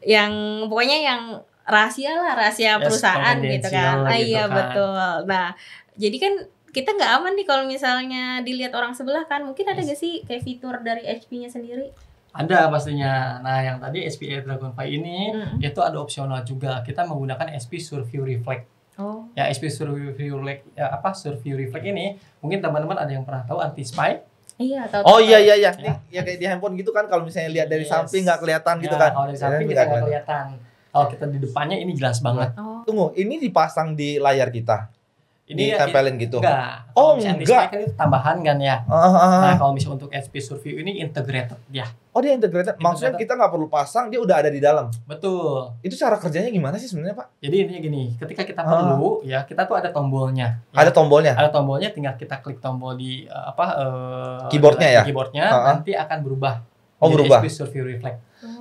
[0.00, 0.32] yang
[0.64, 1.22] pokoknya yang
[1.64, 3.96] rahasia lah rahasia Yes, perusahaan gitu kan.
[4.00, 4.56] Ah, gitu iya kan.
[4.56, 5.12] betul.
[5.28, 5.46] Nah
[5.92, 6.34] jadi kan
[6.78, 9.88] kita nggak aman nih kalau misalnya dilihat orang sebelah kan mungkin ada Yes.
[9.88, 11.90] gak sih kayak fitur dari HP-nya sendiri?
[12.30, 13.40] Ada pastinya.
[13.40, 15.58] Nah, yang tadi SPA Dragonfly ini Mm.
[15.60, 16.78] itu ada opsional juga.
[16.80, 18.68] Kita menggunakan SP Surview Reflect.
[18.94, 23.42] Oh, Ya, SP Surview Reflect ya, apa Surview Reflect ini mungkin teman-teman ada yang pernah
[23.42, 24.22] tahu anti spy.
[24.56, 25.02] iya tahu.
[25.04, 25.70] Oh iya iya iya.
[25.72, 25.94] Ya.
[26.10, 27.90] Ya kayak di handphone gitu kan kalau misalnya lihat dari Yes.
[27.90, 29.10] samping nggak kelihatan gitu Ya, kan.
[29.12, 30.46] Kalau dari samping Ya, kita nggak nggak kelihatan.
[30.88, 32.50] Kalau kita di depannya ini jelas banget.
[32.54, 32.82] Oh.
[32.82, 34.90] Tunggu, ini dipasang di layar kita.
[35.48, 36.36] Ini ya, ditempelin gitu.
[36.38, 36.92] Enggak.
[36.92, 37.64] Oh, misalnya enggak.
[37.72, 38.76] kan itu tambahan kan ya.
[38.84, 39.40] Ah, ah.
[39.48, 41.88] Nah, kalau misalnya untuk SP Surview ini integrated ya.
[42.12, 42.76] Oh dia integrated.
[42.76, 43.20] Maksudnya Integrated.
[43.24, 44.92] kita nggak perlu pasang, dia udah ada di dalam.
[45.02, 45.72] Betul.
[45.80, 47.40] Itu cara kerjanya gimana sih sebenarnya Pak?
[47.40, 50.60] Jadi ini gini, ketika kita perlu ya kita tuh ada tombolnya.
[50.68, 50.76] Ya.
[50.76, 51.32] Ada tombolnya.
[51.32, 55.02] ada tombolnya tinggal kita klik tombol di eh, apa eh, Keyboardnya ya?
[55.02, 55.64] keyboardnya Ah, ah.
[55.72, 56.54] nanti akan berubah
[56.98, 57.38] Oh, berubah.
[57.40, 58.18] SP Survey Reflect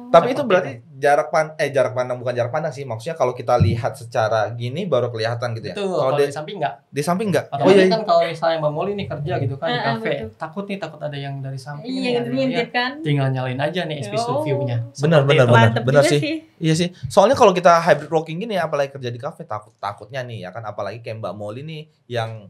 [0.09, 2.81] Tapi itu berarti jarak pan eh jarak pandang bukan jarak pandang sih.
[2.81, 5.75] Maksudnya kalau kita lihat secara gini baru kelihatan gitu ya.
[5.75, 6.73] Itu Kalau di, di samping enggak.
[6.87, 7.45] di samping enggak?
[7.47, 7.87] Oh Otomatis iya.
[7.89, 10.29] kan kalau misalnya Mbak Molly nih kerja gitu kan di Ah, ah, kafe, betul.
[10.35, 12.91] takut nih takut ada yang dari samping Iya, ngintip kan.
[13.01, 14.41] tinggal nyalain aja nih SP Oh.
[14.41, 14.77] view-nya.
[14.95, 15.69] Benar, benar, benar.
[15.79, 16.19] Benar sih.
[16.19, 16.35] sih.
[16.57, 16.89] Iya sih.
[17.07, 20.63] Soalnya kalau kita hybrid working gini apalagi kerja di kafe takut takutnya nih ya kan
[20.63, 22.49] apalagi kayak Mbak Molly nih yang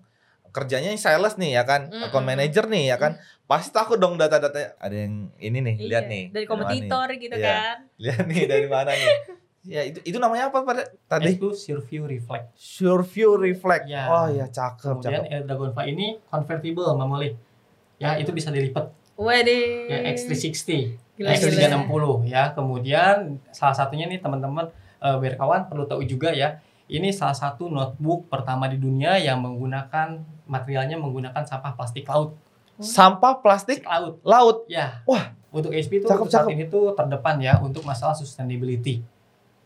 [0.58, 2.34] kerjanya yang sales nih ya kan, account Mm-mm.
[2.34, 3.14] manager nih ya kan.
[3.46, 6.24] Pasti takut dong data-data ada yang ini nih, Iya, lihat nih.
[6.34, 7.46] Dari kompetitor gitu Iya.
[7.48, 7.76] kan.
[7.96, 9.14] Lihat nih dari mana nih.
[9.68, 11.36] Ya itu itu namanya apa pada tadi?
[11.36, 12.56] Exclusive view reflect.
[12.56, 13.84] Sure view reflect.
[13.86, 14.08] Ya.
[14.08, 15.28] Oh ya cakep, Kemudian cakep.
[15.28, 17.36] Air Dragonfly ini convertible Molly.
[18.00, 19.92] Ya, itu bisa dilipat Waduh.
[19.92, 22.56] ya X360, Gila, X360 ya.
[22.56, 26.64] Kemudian salah satunya nih teman-teman eh berkawan perlu tahu juga ya.
[26.88, 32.40] Ini salah satu notebook pertama di dunia yang menggunakan materialnya menggunakan sampah plastik laut.
[32.80, 34.24] Sampah plastik laut.
[34.24, 34.58] laut.
[34.72, 35.04] Ya.
[35.04, 35.36] Wah.
[35.48, 36.54] Untuk HP itu Cakep, saat cakep.
[36.54, 39.00] ini tuh terdepan ya untuk masalah sustainability.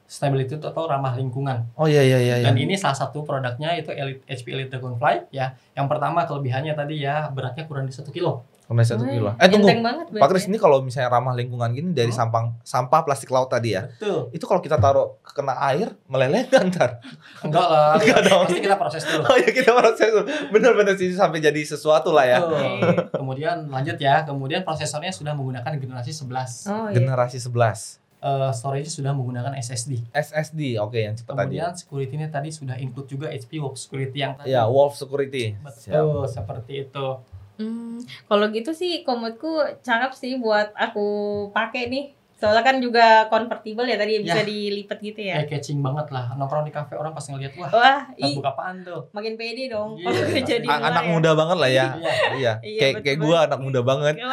[0.06, 1.68] Sustainability itu atau ramah lingkungan.
[1.74, 2.36] Oh iya iya iya.
[2.42, 2.46] iya.
[2.48, 5.58] Dan ini salah satu produknya itu Elite, HP Elite Dragonfly ya.
[5.74, 8.46] Yang pertama kelebihannya tadi ya beratnya kurang di 1 kilo.
[8.72, 9.36] Kena satu kilo.
[9.36, 9.68] Eh tunggu.
[9.68, 9.76] Pak
[10.08, 10.48] Kris berarti.
[10.48, 12.24] ini kalau misalnya ramah lingkungan gini dari Hmm?
[12.24, 13.92] sampah sampah plastik laut tadi ya.
[13.92, 14.32] Betul.
[14.32, 17.04] Itu kalau kita taruh kena air meleleh kan ntar.
[17.44, 17.96] Enggak lah.
[18.00, 18.48] Enggak dong.
[18.48, 19.24] Pasti kita proses dulu.
[19.24, 20.24] Oh ya kita proses dulu.
[20.50, 22.38] bener-bener sih sampai jadi sesuatu lah ya.
[22.40, 23.12] Betul.
[23.12, 24.24] Kemudian lanjut ya.
[24.24, 26.72] Kemudian prosesornya sudah menggunakan generasi 11.
[26.72, 26.96] Oh iya.
[26.96, 28.00] Generasi 11.
[28.22, 29.98] Eh, storage sudah menggunakan SSD.
[30.14, 31.58] SSD oke yang cepat tadi.
[31.58, 34.48] Kemudian security-nya tadi sudah include juga HP Wolf Security yang tadi.
[34.48, 35.58] Ya, Wolf Security.
[35.60, 35.90] Siap.
[35.92, 37.08] Betul, seperti itu.
[37.54, 41.06] Hmm, kalau gitu sih komodku cakep sih buat aku
[41.52, 42.06] pakai nih.
[42.34, 44.44] Soalnya kan juga convertible ya tadi bisa Ya.
[44.44, 45.46] dilipat gitu Eh ya.
[45.46, 46.34] catching banget lah.
[46.34, 49.06] Nongkrong di cafe orang pasti ngeliat wah, Wah, notebook apaan tuh?
[49.12, 51.10] makin pede dong Iya, kalau kerja di A- luar anak ya.
[51.12, 51.88] muda banget lah ya.
[51.94, 52.12] Iya.
[52.34, 52.54] iya.
[52.60, 54.16] Iya, Kayak kayak gua anak muda banget.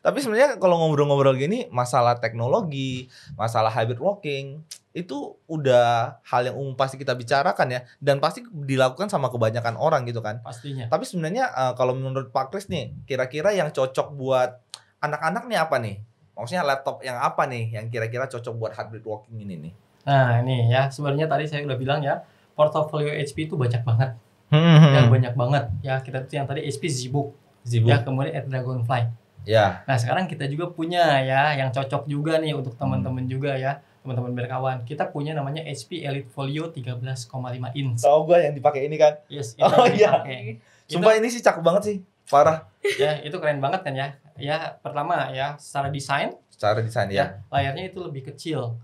[0.00, 4.60] Tapi sebenarnya kalau ngobrol-ngobrol gini masalah teknologi, masalah hybrid working
[4.94, 10.06] itu udah hal yang umum pasti kita bicarakan ya dan pasti dilakukan sama kebanyakan orang
[10.06, 10.38] gitu kan.
[10.40, 10.86] Pastinya.
[10.86, 14.62] Tapi sebenarnya eh, kalau menurut Pak Kris nih, kira-kira yang cocok buat
[15.02, 15.96] anak-anak nih apa nih?
[16.34, 19.72] Maksudnya laptop yang apa nih yang kira-kira cocok buat hybrid working ini nih?
[20.06, 22.22] Nah, ini ya sebenarnya tadi saya udah bilang ya,
[22.54, 24.14] portofolio HP itu banyak banget.
[24.54, 24.94] Hmm.
[24.94, 25.64] Ya banyak banget.
[25.82, 27.34] Ya kita tuh yang tadi HP ZBook,
[27.66, 27.90] Zibu.
[27.90, 29.02] ya kemudian Air Dragonfly.
[29.44, 29.82] Ya.
[29.84, 32.86] Nah, sekarang kita juga punya ya yang cocok juga nih untuk Hmm.
[32.86, 34.84] teman-teman juga ya, teman-teman berkawan.
[34.84, 37.24] Kita punya namanya HP Elite Folio 13,5
[37.72, 38.04] inch.
[38.04, 39.16] Tahu gua yang dipakai ini kan.
[39.26, 40.20] Yes, itu Oh, iya.
[40.20, 40.60] dipakai.
[40.84, 41.96] Sumpah ini sih cakep banget sih.
[42.24, 42.68] Parah.
[42.96, 47.16] ya itu keren banget kan ya ya pertama ya secara desain Secara desain ya.
[47.16, 48.76] ya layarnya itu lebih kecil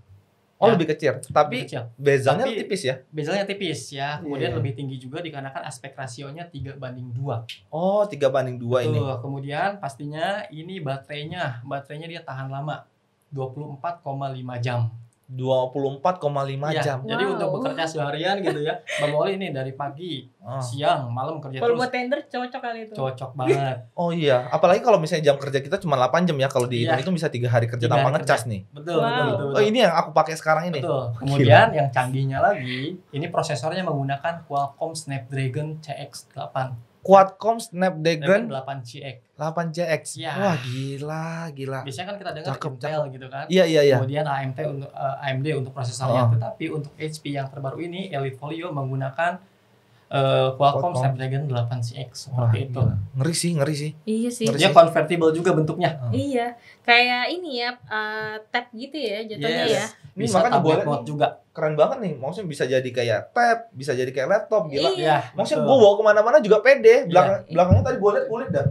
[0.57, 0.77] Oh, Ya.
[0.77, 1.17] lebih kecil.
[1.17, 2.95] lebih Tapi kecil bezelnya Tapi- tipis ya.
[3.09, 4.57] bezelnya tipis ya kemudian Iya.
[4.61, 7.41] lebih tinggi juga dikarenakan aspek rasionya 3 banding 2
[7.73, 8.97] Oh, 3 banding 2 ini.
[8.97, 12.85] Tuh, kemudian pastinya ini baterainya baterainya dia tahan lama
[13.33, 14.85] 24,5 jam
[15.31, 16.19] 24,5
[16.69, 16.97] Iya, jam.
[17.01, 17.33] jadi Wow.
[17.33, 20.57] untuk bekerja seharian gitu ya Bang Oli ini dari pagi Oh.
[20.57, 22.93] siang malam kerja Kalau terus buat tender cocok kali itu.
[22.93, 26.65] cocok banget Oh iya, apalagi kalau misalnya jam kerja kita cuma 8 jam ya, kalau
[26.65, 27.05] dihitung Iya.
[27.05, 28.65] itu bisa tiga hari kerja tanpa ngecas nih.
[28.67, 29.05] betul Wow.
[29.05, 29.63] betul betul, Oh betul.
[29.65, 30.79] ini yang aku pakai sekarang ini.
[30.79, 31.03] Betul.
[31.15, 36.90] Kemudian yang canggihnya lagi, ini prosesornya menggunakan Qualcomm Snapdragon CX8.
[37.01, 39.15] Quadcom Snapdragon 8 CX.
[39.33, 40.03] 8CX.
[40.21, 40.31] Iya.
[40.37, 41.79] Wah gila, gila.
[41.81, 43.45] Biasanya kan kita dengar Cakep, Intel gitu kan.
[43.49, 43.97] Iya iya iya.
[43.97, 46.29] Kemudian AMD untuk eh, AMD untuk prosesornya, Oh.
[46.37, 49.41] tetapi untuk HP yang terbaru ini Elite Folio menggunakan
[50.11, 50.93] eh, Qualcomm Qualcomm.
[50.97, 52.77] Snapdragon 8CX Wah, seperti itu.
[52.77, 52.95] gila.
[53.15, 53.91] Ngeri sih, ngeri sih.
[54.03, 54.45] Iya sih.
[54.45, 54.75] Ngeri Dia sih.
[54.75, 55.89] convertible juga bentuknya.
[56.09, 56.47] Iya,
[56.81, 59.79] kayak ini ya, uh, tab gitu ya jatuhnya ya.
[59.79, 59.95] Yes.
[60.11, 61.07] Ini Bisa makanya tablet boleh mode nih.
[61.07, 61.27] juga.
[61.51, 62.13] Keren banget nih.
[62.15, 64.91] Maksudnya bisa jadi kayak tab, bisa jadi kayak laptop, gila.
[64.91, 64.99] Iya.
[64.99, 67.07] Ya, Maksudnya gue bawa ke mana-mana juga pede.
[67.07, 67.51] Belakang, Iya.
[67.51, 68.67] belakangnya tadi gue liat kulit dah.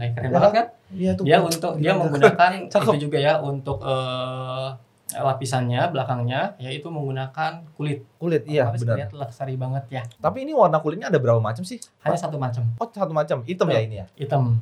[0.00, 0.66] Keren Ya banget kan?
[0.90, 1.24] Iya tuh.
[1.24, 2.88] dia untuk dia menggunakan Cakep.
[2.90, 4.68] itu juga ya untuk eh,
[5.12, 8.06] lapisannya belakangnya yaitu menggunakan kulit.
[8.16, 8.96] kulit, iya benar.
[8.96, 10.02] terlihat luxury banget ya.
[10.16, 11.80] Tapi ini warna kulitnya ada berapa macam sih?
[12.00, 14.06] Hanya satu macam, Oh satu macam, hitam ya ini ya.
[14.14, 14.60] hitam.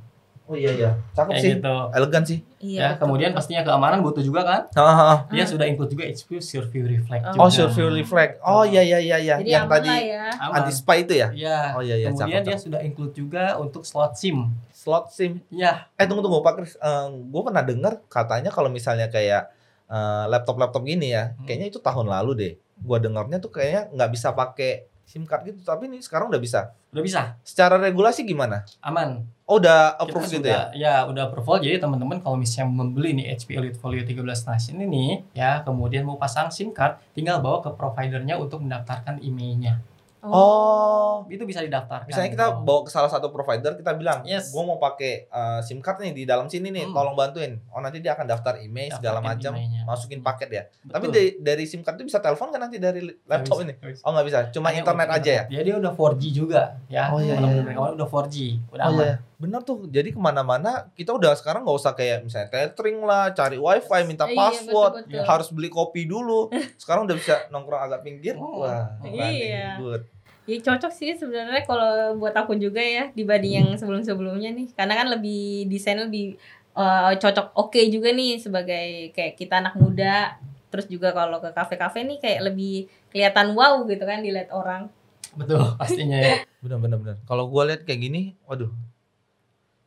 [0.48, 1.74] Oh iya iya, cakep Kayak sih, gitu.
[1.92, 2.38] elegan sih.
[2.56, 2.80] Iya.
[2.80, 4.60] Ya, betul, kemudian pastinya keamanan butuh juga kan?
[4.72, 5.28] Hahaha.
[5.28, 5.46] Dia Ah.
[5.46, 7.28] sudah include juga HP Survey Reflect Oh.
[7.28, 7.40] juga.
[7.44, 8.32] Oh survey reflect.
[8.40, 9.36] Oh iya iya iya iya.
[9.36, 10.24] Jadi Yang aman tadi lah ya.
[10.56, 11.28] Anti spy itu ya?
[11.28, 11.58] Iya.
[11.76, 12.46] Oh iya iya kemudian cakep.
[12.48, 12.64] dia cakep.
[12.64, 14.48] sudah include juga untuk slot SIM.
[14.72, 15.44] Slot SIM.
[15.52, 15.84] Iya.
[15.92, 16.80] Eh tunggu tunggu Pak Kris,
[17.20, 19.52] gue pernah dengar katanya kalau misalnya kayak
[19.88, 21.44] eh, laptop-laptop gini ya, Hmm.
[21.48, 22.52] kayaknya itu tahun lalu deh.
[22.78, 26.76] Gua dengarnya tuh kayaknya nggak bisa pakai SIM card gitu, tapi ini sekarang udah bisa.
[26.92, 27.20] Udah bisa.
[27.40, 28.68] Secara regulasi gimana?
[28.84, 29.24] Aman.
[29.48, 30.76] Oh udah Kita approve gitu sudah, ya?
[30.76, 35.24] ya udah approval jadi teman-teman kalau misalnya membeli nih HP Elite Folio 13 Nation ini
[35.32, 39.80] ya kemudian mau pasang SIM card tinggal bawa ke providernya untuk mendaftarkan emailnya
[40.20, 41.22] Oh.
[41.26, 42.06] Itu bisa didaftarkan.
[42.06, 42.64] Misalnya kita gitu.
[42.64, 44.50] bawa ke salah satu provider, kita bilang, Yes.
[44.50, 46.94] gue mau pakai uh, SIM card nih di dalam sini nih, Hmm.
[46.94, 47.58] tolong bantuin.
[47.70, 50.62] Oh nanti dia akan daftar email segala Daftarkan macam, masukin paket ya.
[50.66, 50.90] Betul.
[50.90, 53.74] Tapi dari, dari SIM card itu bisa telepon kan nanti dari laptop bisa, ini?
[53.78, 54.02] bisa.
[54.02, 55.44] Oh nggak bisa, cuma Hanya internet aja ya?
[55.48, 57.10] Ya dia udah 4G juga ya.
[57.10, 57.62] Oh, iya, iya.
[57.62, 58.36] berkawan udah 4G,
[58.70, 59.04] udah Oh aman.
[59.04, 59.86] iya, benar tuh.
[59.86, 64.26] Jadi ke mana-mana kita udah sekarang nggak usah kayak misalnya catering lah, cari wifi, minta
[64.26, 65.24] Iya, password, betul-betul.
[65.30, 66.50] harus beli kopi dulu.
[66.82, 68.34] Sekarang udah bisa nongkrong agak pinggir.
[68.34, 69.78] Oh, Wah, running iya.
[69.78, 70.02] good.
[70.48, 74.68] Ya cocok sih sebenarnya kalau buat aku juga ya dibanding yang sebelum-sebelumnya nih.
[74.74, 76.34] Karena kan lebih desain lebih
[76.74, 80.40] eh, cocok oke juga nih sebagai kayak kita anak muda.
[80.68, 84.90] Terus juga kalau ke kafe-kafe nih kayak lebih kelihatan wow gitu kan dilihat orang.
[85.36, 86.42] Betul, pastinya ya.
[86.64, 87.16] Benar benar benar.
[87.22, 88.72] Kalau gua lihat kayak gini, waduh.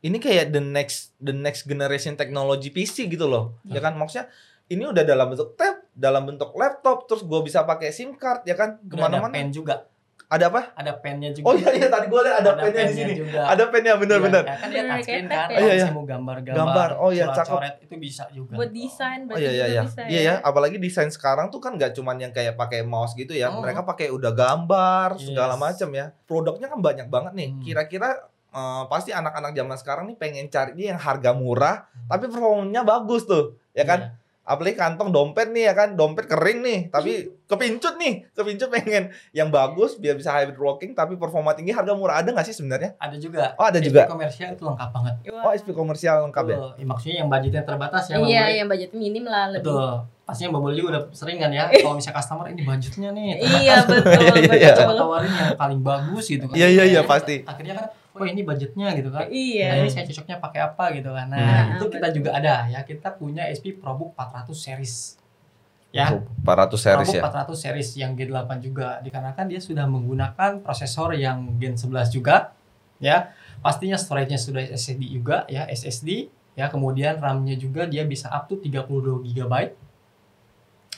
[0.02, 3.54] Ini kayak the next the next generation technology PC gitu loh.
[3.64, 4.26] Ya kan maksudnya
[4.66, 8.52] ini udah dalam bentuk tab, dalam bentuk laptop, terus gua bisa pakai SIM card ya
[8.52, 9.30] kan ada ke mana-mana.
[9.30, 9.86] pen juga.
[10.26, 10.72] Ada apa?
[10.72, 11.44] Ada pennya juga.
[11.44, 13.14] Oh iya iya tadi gua lihat ada, pennya di sini.
[13.14, 13.46] juga.
[13.46, 14.42] Ada pennya bener-bener.
[14.42, 15.28] Iya, ya kan dia Bener, touchscreen kan.
[15.28, 15.44] ya.
[15.44, 15.86] Kalau Iya, iya.
[15.92, 16.90] mau gambar-gambar, Gambar.
[16.96, 17.36] Oh, iya, cakep.
[17.52, 18.54] coret-coret itu bisa juga.
[18.56, 19.82] Buat desain Oh iya iya iya.
[19.84, 23.30] bisa Iya ya, apalagi desain sekarang tuh kan nggak cuman yang kayak pakai mouse gitu
[23.30, 23.52] ya.
[23.52, 23.60] Oh.
[23.60, 25.60] Mereka pakai udah gambar segala Yes.
[25.60, 26.06] macam ya.
[26.24, 27.48] Produknya kan banyak banget nih.
[27.52, 27.62] Hmm.
[28.52, 33.24] Eh, pasti anak-anak zaman sekarang nih pengen cari dia yang harga murah tapi performanya bagus
[33.24, 33.56] tuh.
[33.72, 34.12] Ya kan?
[34.12, 34.20] Iya.
[34.42, 39.54] Apalagi kantong dompet nih ya kan, dompet kering nih, tapi kepincut nih, kepincut pengen yang
[39.54, 42.92] bagus biar bisa hybrid working tapi performa tinggi harga murah ada nggak sih sebenarnya?
[42.98, 43.54] Ada juga.
[43.56, 44.10] Oh ada SP juga.
[44.10, 45.14] komersial itu lengkap banget.
[45.30, 46.58] Oh SP komersial lengkap ya.
[46.58, 46.70] Betul.
[46.76, 48.14] Ya, maksudnya yang budgetnya terbatas ya.
[48.20, 49.64] Iya, yang budget minim lah lebih.
[49.64, 49.88] Betul.
[50.28, 51.64] Pastinya Mbak Bol juga udah sering kan ya.
[51.80, 53.24] Kalau misalnya customer ini budgetnya nih.
[53.40, 54.74] Iya betul Iya, iya, iya.
[54.76, 56.54] Tawarin yang paling bagus gitu kan.
[56.58, 57.46] Iya iya iya pasti.
[57.46, 57.86] Akhirnya kan,
[58.22, 59.26] oh ini budgetnya gitu kan.
[59.26, 59.82] Nah Iya.
[59.82, 61.26] ini saya cocoknya pakai apa gitu kan.
[61.26, 61.74] Nah Hmm.
[61.76, 62.80] itu kita juga ada ya.
[62.80, 65.18] Kita punya SP ProBook 400 series.
[65.90, 66.08] Ya.
[66.46, 67.22] 400 series ProBook ya.
[67.52, 72.54] 400 series yang G8 juga dikarenakan dia sudah menggunakan prosesor yang Gen 11 juga
[72.96, 78.46] ya pastinya storage-nya sudah SSD juga ya SSD ya kemudian RAM-nya juga dia bisa up
[78.46, 79.54] to 32 GB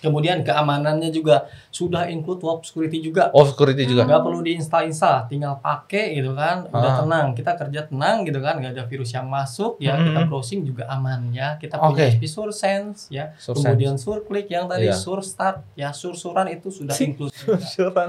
[0.04, 4.04] kemudian keamanannya juga sudah include WAP security juga Oh security juga.
[4.04, 6.98] nggak perlu diinstal install tinggal pakai gitu kan udah Ah.
[7.00, 10.04] tenang kita kerja tenang gitu kan nggak ada virus yang masuk ya Mhm.
[10.06, 12.06] kita browsing juga aman ya kita punya Oke.
[12.12, 13.64] SP SureSense ya Sursense.
[13.64, 14.94] kemudian SureClick yang tadi Iya.
[14.94, 17.32] SureStart ya sur-suran itu sudah include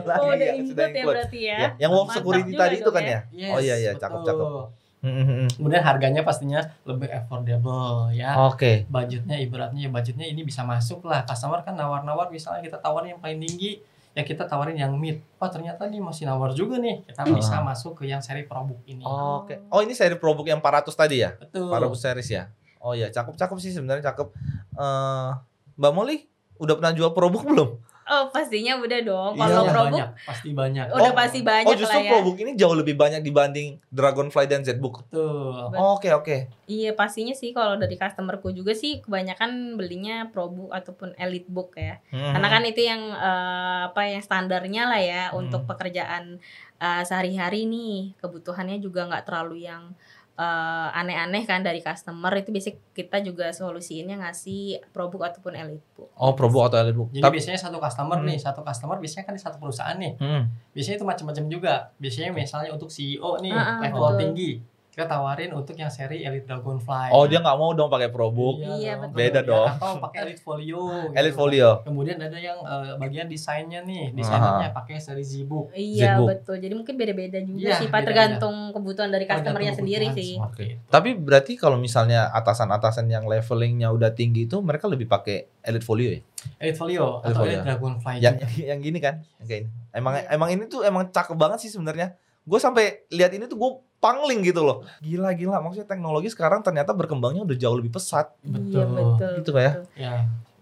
[0.04, 1.08] lagi Oh, ya, include sudah ya include.
[1.16, 1.58] berarti ya.
[1.58, 3.20] Ya, yang Mantap security tadi itu kan ya.
[3.32, 8.84] Yes, Oh iya iya cakep Hmm, kemudian harganya pastinya lebih affordable ya Oke.
[8.88, 13.22] budgetnya ibaratnya ya budgetnya ini bisa masuk lah customer kan nawar-nawar misalnya kita tawarin yang
[13.22, 17.22] paling tinggi ya kita tawarin yang mid oh ternyata nih masih nawar juga nih kita
[17.22, 17.30] Ah.
[17.30, 19.62] bisa masuk ke yang seri ProBook ini Oke.
[19.68, 21.36] Oh ini seri ProBook yang 400 tadi ya?
[21.36, 22.44] betul 400 series ya.
[22.80, 24.28] Oh iya cakep cakep sih sebenarnya cakep.
[24.74, 25.30] Eh
[25.76, 26.18] Mbak Molly
[26.56, 27.70] udah pernah jual ProBook belum?
[28.06, 29.34] Oh pastinya udah dong.
[29.34, 32.12] Iya, Kalau Iya, ProBook banyak pasti banyak udah Oh, pasti banyak Oh justru lah ya.
[32.14, 35.06] ProBook ini jauh lebih banyak dibanding Dragonfly dan Zbook.
[35.06, 36.38] betul Oh, Oke oke.
[36.66, 41.98] Iya pastinya sih kalau dari customerku juga sih kebanyakan belinya ProBook ataupun EliteBook ya.
[42.08, 42.34] Hmm.
[42.34, 45.42] Karena kan itu yang eh, apa yang standarnya lah ya Hmm.
[45.42, 46.38] untuk pekerjaan
[46.78, 48.14] eh, sehari-hari nih.
[48.18, 49.98] Kebutuhannya juga nggak terlalu yang
[50.36, 56.12] eh, aneh-aneh kan dari customer itu biasanya kita juga solusiinnya ngasih ProBook ataupun EliteBook.
[56.14, 57.10] Oh ProBook atau Elitebook.
[57.10, 58.28] jadi Tapi biasanya satu customer Hmm.
[58.28, 60.44] nih satu customer biasanya kan di satu perusahaan nih Hmm.
[60.72, 64.20] biasanya itu macam-macam juga biasanya misalnya untuk CEO nih ah, level betul.
[64.20, 64.52] tinggi
[64.96, 68.64] kita tawarin untuk yang seri Elite Dragonfly Oh dia nggak mau dong pakai ProBook.
[68.64, 69.12] Iya, dong.
[69.12, 69.18] betul.
[69.18, 69.68] Beda Ya, dong.
[69.70, 71.12] atau pakai Elite Folio gitu.
[71.14, 71.70] Elite Folio.
[71.84, 76.28] kemudian ada yang eh, bagian desainnya nih desainernya pakai seri Zbook Iya Zbook.
[76.32, 76.56] betul.
[76.58, 78.02] Jadi mungkin beda-beda juga Iya, sih, Pak.
[78.06, 80.32] Tergantung kebutuhan dari customernya Tergantung sendiri sih.
[80.40, 80.64] Oke.
[80.66, 80.80] Gitu.
[80.88, 86.08] Tapi berarti kalau misalnya atasan-atasan yang levelingnya udah tinggi itu mereka lebih pakai Elite Folio
[86.10, 86.22] ya?
[86.58, 87.52] Elite Folio Elite atau Folio.
[87.52, 88.36] Elite Dragonfly Yang
[88.70, 89.16] yang gini kan?
[89.38, 89.70] Yang kayak ini.
[89.92, 90.24] Emang Iya.
[90.30, 92.16] emang ini tuh emang cakep banget sih sebenarnya.
[92.46, 94.86] Gue sampai lihat ini tuh gue pangling gitu loh.
[95.00, 98.32] Gila gila maksudnya teknologi sekarang ternyata berkembangnya udah jauh lebih pesat.
[98.40, 98.86] Iya Betul.
[98.94, 99.32] betul.
[99.42, 99.74] Gitu kayak.
[99.76, 99.86] betul.
[99.98, 100.16] Ya.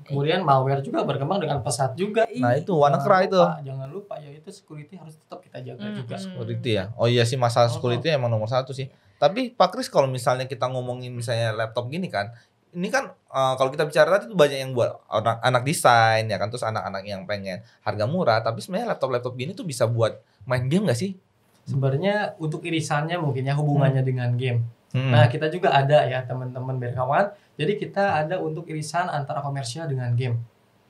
[0.03, 2.27] Kemudian malware juga berkembang dengan pesat juga.
[2.29, 3.39] Nah itu WannaCry Jangan itu.
[3.39, 6.15] lupa, Jangan lupa ya itu security harus tetap kita jaga Mm, juga.
[6.17, 6.83] Security ya.
[6.95, 8.91] Oh iya sih masalah Oh, security emang nomor satu sih.
[9.15, 12.35] Tapi Pak Kris kalau misalnya kita ngomongin misalnya laptop gini kan,
[12.71, 16.35] ini kan eh, kalau kita bicara tadi tuh banyak yang buat anak anak desain ya
[16.35, 18.39] kan, terus anak-anak yang pengen harga murah.
[18.39, 21.15] Tapi sebenarnya laptop-laptop gini tuh bisa buat main game gak sih?
[21.63, 24.67] Sebenarnya untuk irisannya mungkin ya hubungannya dengan game.
[24.93, 25.09] Hmm.
[25.09, 27.33] Nah, kita juga ada ya teman-teman berkawan.
[27.57, 30.37] Jadi kita ada untuk irisan antara komersial dengan game.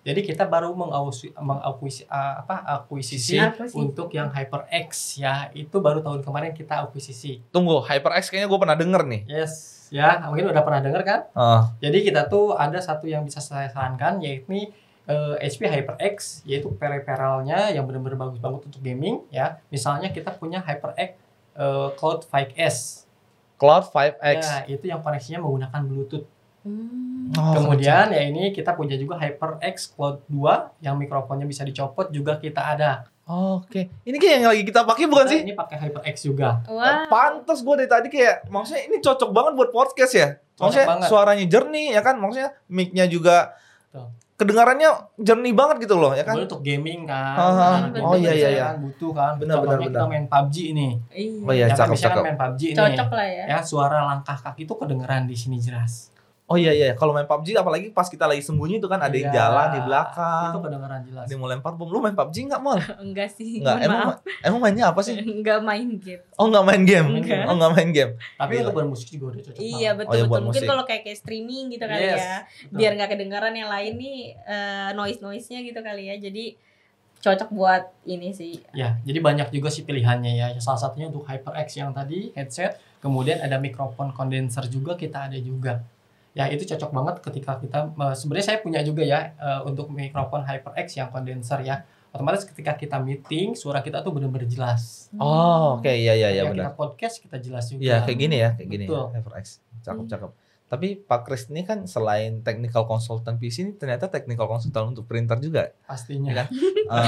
[0.04, 3.40] Jadi kita baru mengakuisisi, ah, apa akuisisi
[3.72, 5.48] untuk yang HyperX ya.
[5.56, 7.40] Itu baru tahun kemarin kita akuisisi.
[7.56, 9.22] Tunggu, HyperX kayaknya gue pernah denger nih.
[9.32, 11.22] Yes, ya mungkin udah pernah dengar kan?
[11.32, 14.68] Ah, Jadi kita tuh ada satu yang bisa saya sarankan yaitu
[15.06, 19.60] eh, HP HyperX yaitu peripheralnya yang benar-benar bagus banget untuk gaming ya.
[19.68, 21.16] Misalnya kita punya HyperX
[21.56, 23.04] eh, Cloud 5S.
[23.60, 24.40] Cloud 5X.
[24.44, 26.28] Ya, itu yang koneksinya menggunakan Bluetooth.
[26.64, 27.28] Hmm.
[27.36, 32.40] Oh, Kemudian ya ini kita punya juga HyperX Cloud 2 yang mikrofonnya bisa dicopot juga
[32.40, 33.08] kita ada.
[33.24, 33.88] Oke.
[34.04, 35.40] Ini kayak yang lagi kita pakai bukan Nah, sih?
[35.48, 36.60] Ini pakai HyperX juga.
[36.68, 37.08] Wah.
[37.08, 40.28] Pantes gue dari tadi kayak maksudnya ini cocok banget buat podcast ya.
[40.56, 41.08] Cocok Maksudnya banget.
[41.08, 42.16] suaranya jernih ya kan?
[42.20, 43.56] Maksudnya mic-nya juga.
[44.44, 46.36] Kedengarannya jernih banget gitu loh ya kan?
[46.36, 47.34] Kemudian untuk gaming kan.
[47.34, 47.76] Ah, ah.
[47.90, 48.66] Anak Oh, iya, iya, iya.
[48.70, 49.34] kan butuh kan.
[49.42, 50.12] Benar, Contohnya benar, kita benar.
[50.14, 50.90] main PUBG ini.
[51.10, 51.42] Iya.
[51.42, 52.24] Oh iya, ya kan cakep kan cakep.
[52.24, 52.78] main PUBG ini.
[52.78, 53.44] Cocok lah ya.
[53.50, 56.13] Ya suara langkah kaki itu kedengeran di sini jelas.
[56.44, 59.32] Oh iya iya, kalau main PUBG apalagi pas kita lagi sembunyi itu kan ada yang
[59.32, 60.52] Iya, jalan di Itu belakang.
[60.60, 61.26] kedengeran jelas.
[61.26, 61.88] Yang mau lempar bom.
[61.88, 62.78] Lu main PUBG enggak, Mal?
[63.06, 63.58] Enggak sih.
[63.58, 64.18] Enggak, emang maaf.
[64.44, 65.16] emang mainnya apa sih?
[65.18, 66.20] Enggak main game.
[66.36, 67.08] Oh, enggak main game.
[67.16, 67.48] Enggak.
[67.48, 68.12] Oh, enggak main game.
[68.36, 68.62] Tapi Gila.
[68.62, 70.44] untuk bermusik juga udah cocok Iya betul Oh, ya, buat betul.
[70.44, 70.70] Mungkin musik.
[70.70, 72.36] kalau kayak kayak streaming gitu kali Yes, ya.
[72.44, 72.76] betul.
[72.76, 74.18] Biar nggak kedengaran yang lain nih
[74.94, 76.16] noise noise nya gitu kali ya.
[76.20, 76.46] Jadi
[77.18, 78.60] cocok buat ini sih.
[78.74, 80.48] Ya, jadi banyak juga sih pilihannya ya.
[80.60, 85.88] Salah satunya untuk HyperX yang tadi headset, kemudian ada mikrofon kondenser juga kita ada juga.
[86.34, 90.42] Ya, itu cocok banget ketika kita eh, sebenarnya saya punya juga ya eh, untuk mikrofon
[90.42, 91.86] HyperX yang kondenser ya.
[92.10, 95.10] Otomatis ketika kita meeting, suara kita tuh benar-benar jelas.
[95.16, 96.66] Oh, oke iya iya iya Ketika benar.
[96.66, 97.82] kita podcast kita jelas juga.
[97.82, 98.86] Iya, kayak gini ya, kayak gini.
[98.86, 99.04] Betul.
[99.04, 99.46] Ya, HyperX.
[99.82, 100.10] Cakep Hmm.
[100.10, 100.32] cakep.
[100.64, 105.38] Tapi Pak Kris ini kan selain technical consultant PC ini ternyata technical consultant untuk printer
[105.38, 105.70] juga.
[105.86, 106.30] Pastinya.
[106.30, 106.48] Iya kan?
[106.84, 107.00] Eh,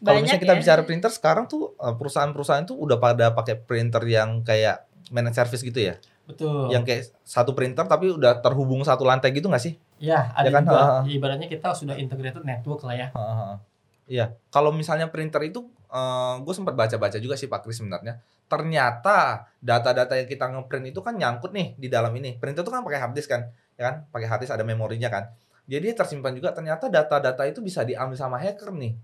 [0.00, 0.58] kalau Banyak misalnya kita ya.
[0.58, 5.60] bicara printer sekarang tuh eh, perusahaan-perusahaan tuh udah pada pakai printer yang kayak managed service
[5.60, 5.94] gitu ya.
[6.30, 6.70] Betul.
[6.70, 9.74] Yang kayak satu printer tapi udah terhubung satu lantai gitu nggak sih?
[9.98, 10.62] Ya, ada Ya kan?
[10.64, 10.78] juga.
[10.78, 11.02] Ha.
[11.10, 13.08] Ibaratnya kita sudah integrated network lah ya.
[13.10, 13.52] Heeh.
[14.10, 15.66] Iya, kalau misalnya printer itu
[16.40, 18.22] gue sempat baca-baca juga sih Pak Kris sebenarnya.
[18.46, 22.38] Ternyata data-data yang kita ngeprint itu kan nyangkut nih di dalam ini.
[22.38, 23.94] Printer itu kan pakai hard disk kan, ya kan?
[24.10, 25.30] Pakai hard disk ada memorinya kan.
[25.70, 28.98] Jadi tersimpan juga ternyata data-data itu bisa diambil sama hacker nih.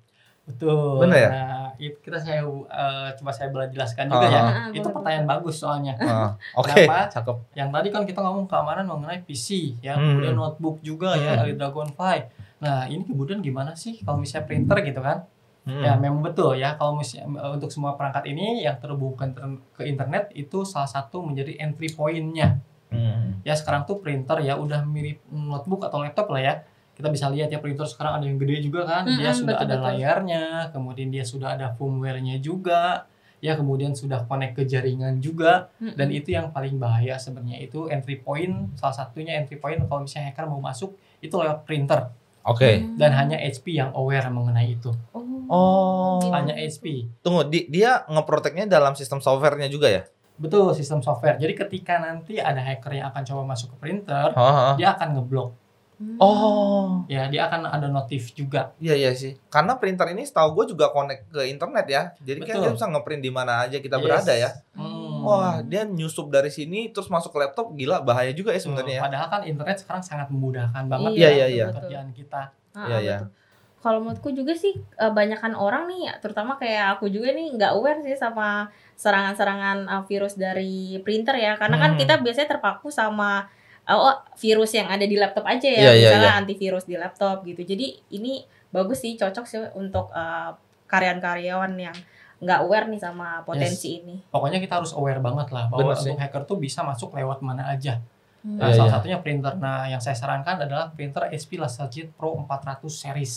[0.47, 1.03] Betul.
[1.03, 1.29] Bener ya?
[1.29, 4.41] Nah, itu kita saya eh, coba saya boleh jelaskan juga Ah, ya.
[4.41, 4.67] ah.
[4.71, 5.93] itu pertanyaan bagus soalnya.
[5.95, 6.29] Heeh.
[6.55, 7.11] Oke, Kenapa?
[7.11, 7.37] cakep.
[7.53, 9.49] Yang tadi kan kita ngomong keamanan mengenai PC
[9.81, 10.17] ya, Hmm.
[10.17, 11.41] kemudian notebook juga ya, Hmm.
[11.41, 12.19] dari Dragonfly.
[12.57, 15.27] Nah, ini kemudian gimana sih kalau misalnya printer gitu kan?
[15.63, 15.83] Hmm.
[15.83, 19.83] Ya, memang betul ya kalau misalnya eh, untuk semua perangkat ini yang terhubungkan ter- ke
[19.85, 22.63] internet itu salah satu menjadi entry point-nya.
[22.87, 23.43] Hmm.
[23.43, 26.55] Ya, sekarang tuh printer ya udah mirip notebook atau laptop lah ya.
[26.97, 29.77] Kita bisa lihat ya printer sekarang ada yang gede juga kan, dia Mm-mm, sudah ada
[29.77, 29.87] betul-betul.
[29.93, 33.05] layarnya, kemudian dia sudah ada firmware-nya juga.
[33.37, 38.17] Ya, kemudian sudah connect ke jaringan juga dan itu yang paling bahaya sebenarnya itu entry
[38.17, 42.11] point salah satunya entry point kalau misalnya hacker mau masuk itu lewat printer
[42.43, 42.81] Oke.
[42.97, 45.21] dan hanya HP yang aware mengenai itu Oh.
[45.47, 46.19] Oh.
[46.33, 50.03] hanya HP Tunggu, di- dia ngeproteknya dalam sistem softwarenya juga ya?
[50.37, 54.73] betul sistem software jadi ketika nanti ada hacker yang akan coba masuk ke printer Heeh.
[54.77, 55.53] dia akan ngeblok
[55.97, 56.21] Hmm.
[56.21, 57.09] Oh.
[57.09, 59.33] ya dia akan ada notif juga Iya iya sih.
[59.49, 62.03] Karena printer ini setahu gue juga connect ke internet ya.
[62.21, 64.05] Jadi kan dia bisa ngeprint di mana aja kita Yes.
[64.05, 64.51] berada ya.
[64.73, 65.25] Hmm.
[65.25, 69.03] Wah, dia nyusup dari sini terus masuk ke laptop gila bahaya juga ya sebenarnya ya.
[69.03, 71.67] padahal kan internet sekarang sangat memudahkan banget Iya, ya iya, iya.
[71.71, 73.19] pekerjaan kita Ah, Iya, iya.
[73.19, 73.33] betul.
[73.79, 78.03] Kalau menurutku juga sih eh, banyakan orang nih, terutama kayak aku juga nih nggak aware
[78.03, 81.99] sih sama serangan-serangan eh, virus dari printer ya, karena kan Hmm.
[81.99, 83.47] kita biasanya terpaku sama
[83.89, 86.41] oh virus yang ada di laptop aja ya, Iya, iya, misalnya iya.
[86.41, 87.63] antivirus di laptop gitu.
[87.63, 90.51] Jadi ini bagus sih, cocok sih untuk eh,
[90.87, 91.97] karyawan-karyawan yang
[92.37, 94.21] nggak aware nih sama potensi ini.
[94.29, 98.03] pokoknya kita harus aware banget lah bahwa untuk hacker tuh bisa masuk lewat mana aja
[98.39, 98.63] Hmm.
[98.63, 98.95] Nah, Iya, salah iya.
[98.95, 99.59] satunya printer.
[99.59, 103.35] Nah, yang saya sarankan adalah printer HP Laserjet Pro 400 series.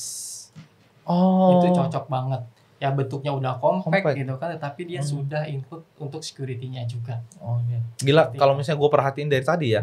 [1.03, 1.57] Oh.
[1.57, 2.45] Itu cocok banget.
[2.77, 4.15] Ya bentuknya udah compact, Compact.
[4.15, 5.09] gitu kan, tapi dia Hmm.
[5.09, 7.19] sudah include untuk security-nya juga.
[7.41, 7.81] Oh, iya.
[7.97, 9.81] Gila, Seperti kalau misalnya gue perhatiin dari tadi ya.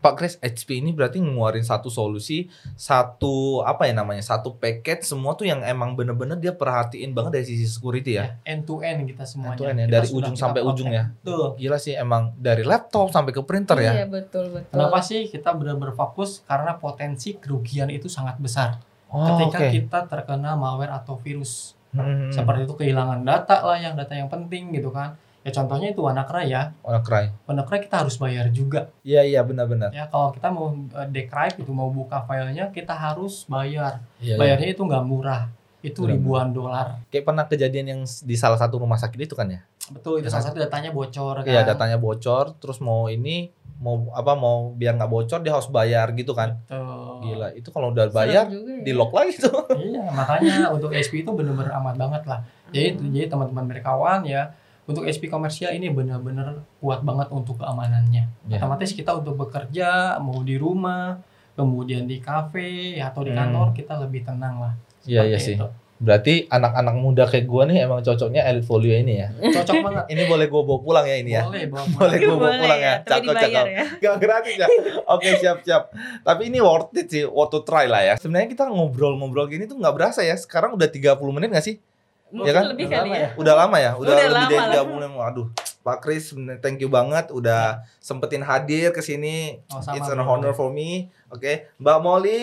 [0.00, 5.36] Pak Chris, HP ini berarti ngeluarin satu solusi, satu apa ya namanya, satu paket semua
[5.36, 8.32] tuh yang emang bener-bener dia perhatiin banget dari sisi security ya.
[8.40, 9.54] Ya, end to end kita semuanya.
[9.54, 11.04] End to end ya, Kita dari ujung kita sampai ujung ya.
[11.20, 11.46] Betul.
[11.60, 13.92] Gila sih emang dari laptop sampai ke printer ya.
[14.02, 14.72] Iya betul betul.
[14.72, 16.40] Kenapa sih kita benar-benar fokus?
[16.48, 19.70] Karena potensi kerugian itu sangat besar Oh, ketika oke.
[19.74, 21.74] kita terkena malware atau virus.
[21.90, 22.30] Hmm.
[22.30, 25.18] Seperti itu kehilangan data lah, yang data yang penting gitu kan.
[25.40, 26.76] Ya contohnya itu WannaCry ya.
[26.84, 27.32] WannaCry.
[27.44, 28.92] WannaCry kita harus bayar juga.
[29.00, 29.88] Iya iya benar-benar.
[29.90, 34.04] Ya kalau kita mau eh, decrypt itu mau buka filenya kita harus bayar.
[34.20, 34.36] Iya, iya.
[34.36, 35.48] Bayarnya itu nggak murah.
[35.80, 36.12] Itu Benar.
[36.12, 37.00] ribuan dolar.
[37.08, 39.64] Kayak pernah kejadian yang di salah satu rumah sakit itu kan ya?
[39.88, 40.36] Betul itu Ya.
[40.36, 41.48] salah satu datanya bocor kan.
[41.48, 43.48] Iya datanya bocor, terus mau ini
[43.80, 46.60] mau apa mau biar nggak bocor dia harus bayar gitu kan?
[46.68, 47.32] Betul.
[47.32, 48.84] Gila itu kalau udah bayar juga ya.
[48.84, 49.56] di lock lagi tuh.
[49.72, 52.40] Iya, makanya untuk SP itu benar-benar amat banget lah.
[52.76, 54.52] Jadi jadi teman-teman berkawan ya,
[54.90, 58.26] untuk SP komersial ini benar-benar kuat banget untuk keamanannya.
[58.46, 58.58] Iya.
[58.58, 61.22] Otomatis kita untuk bekerja mau di rumah,
[61.54, 63.38] kemudian di kafe atau di Hmm.
[63.46, 64.74] kantor kita lebih tenang lah.
[65.02, 65.54] Iya iya sih.
[65.54, 65.64] itu.
[66.00, 69.28] Berarti anak-anak muda kayak gua nih emang cocoknya Elite Folio ini ya.
[69.36, 70.04] Cocok banget.
[70.16, 71.44] Ini boleh gua bawa pulang ya ini ya.
[71.44, 72.94] Boleh, bawa Boleh gua bawa pulang ya.
[73.04, 73.64] Cakep cakep.
[73.68, 73.84] ya.
[74.02, 74.68] Gak gratis ya.
[75.06, 75.92] Oke siap siap.
[76.24, 78.14] Tapi ini worth it sih, worth to try lah ya.
[78.16, 80.32] Sebenarnya kita ngobrol-ngobrol gini tuh nggak berasa ya.
[80.34, 81.76] Sekarang udah 30 menit gak sih?
[82.30, 82.64] Mungkin kan?
[82.70, 83.28] lebih Udah kali lama ya.
[83.34, 83.90] Udah lama ya?
[83.94, 84.76] Udah, Udah lebih dari.
[84.78, 85.10] 30 menit.
[85.12, 85.46] Waduh.
[85.80, 86.24] Pak Kris,
[86.60, 87.62] thank you banget udah
[87.96, 89.64] sempetin hadir ke sini.
[89.68, 91.08] Oh, It's an honor for me.
[91.26, 92.40] Oke, Mbak Molly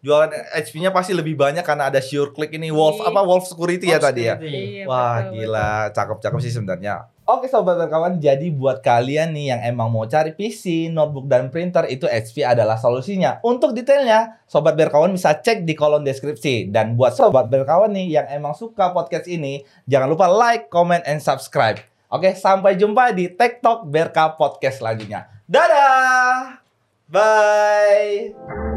[0.00, 3.12] jualan HP-nya pasti lebih banyak karena ada Sure Click ini Wolf Iya.
[3.12, 4.34] apa Wolf Security ya Oh, tadi ya.
[4.40, 6.94] Iya, Wah betul, gila, cakep-cakep sih sebenarnya.
[7.30, 11.86] Oke sobat berkawan, jadi buat kalian nih yang emang mau cari PC, notebook dan printer
[11.86, 13.38] itu HP adalah solusinya.
[13.46, 16.74] Untuk detailnya, sobat berkawan bisa cek di kolom deskripsi.
[16.74, 21.22] Dan buat sobat berkawan nih yang emang suka podcast ini, jangan lupa like, comment, and
[21.22, 21.78] subscribe.
[22.10, 25.30] Oke, sampai jumpa di Talk Berka Podcast selanjutnya.
[25.46, 26.58] Dadah!
[27.06, 28.69] Bye!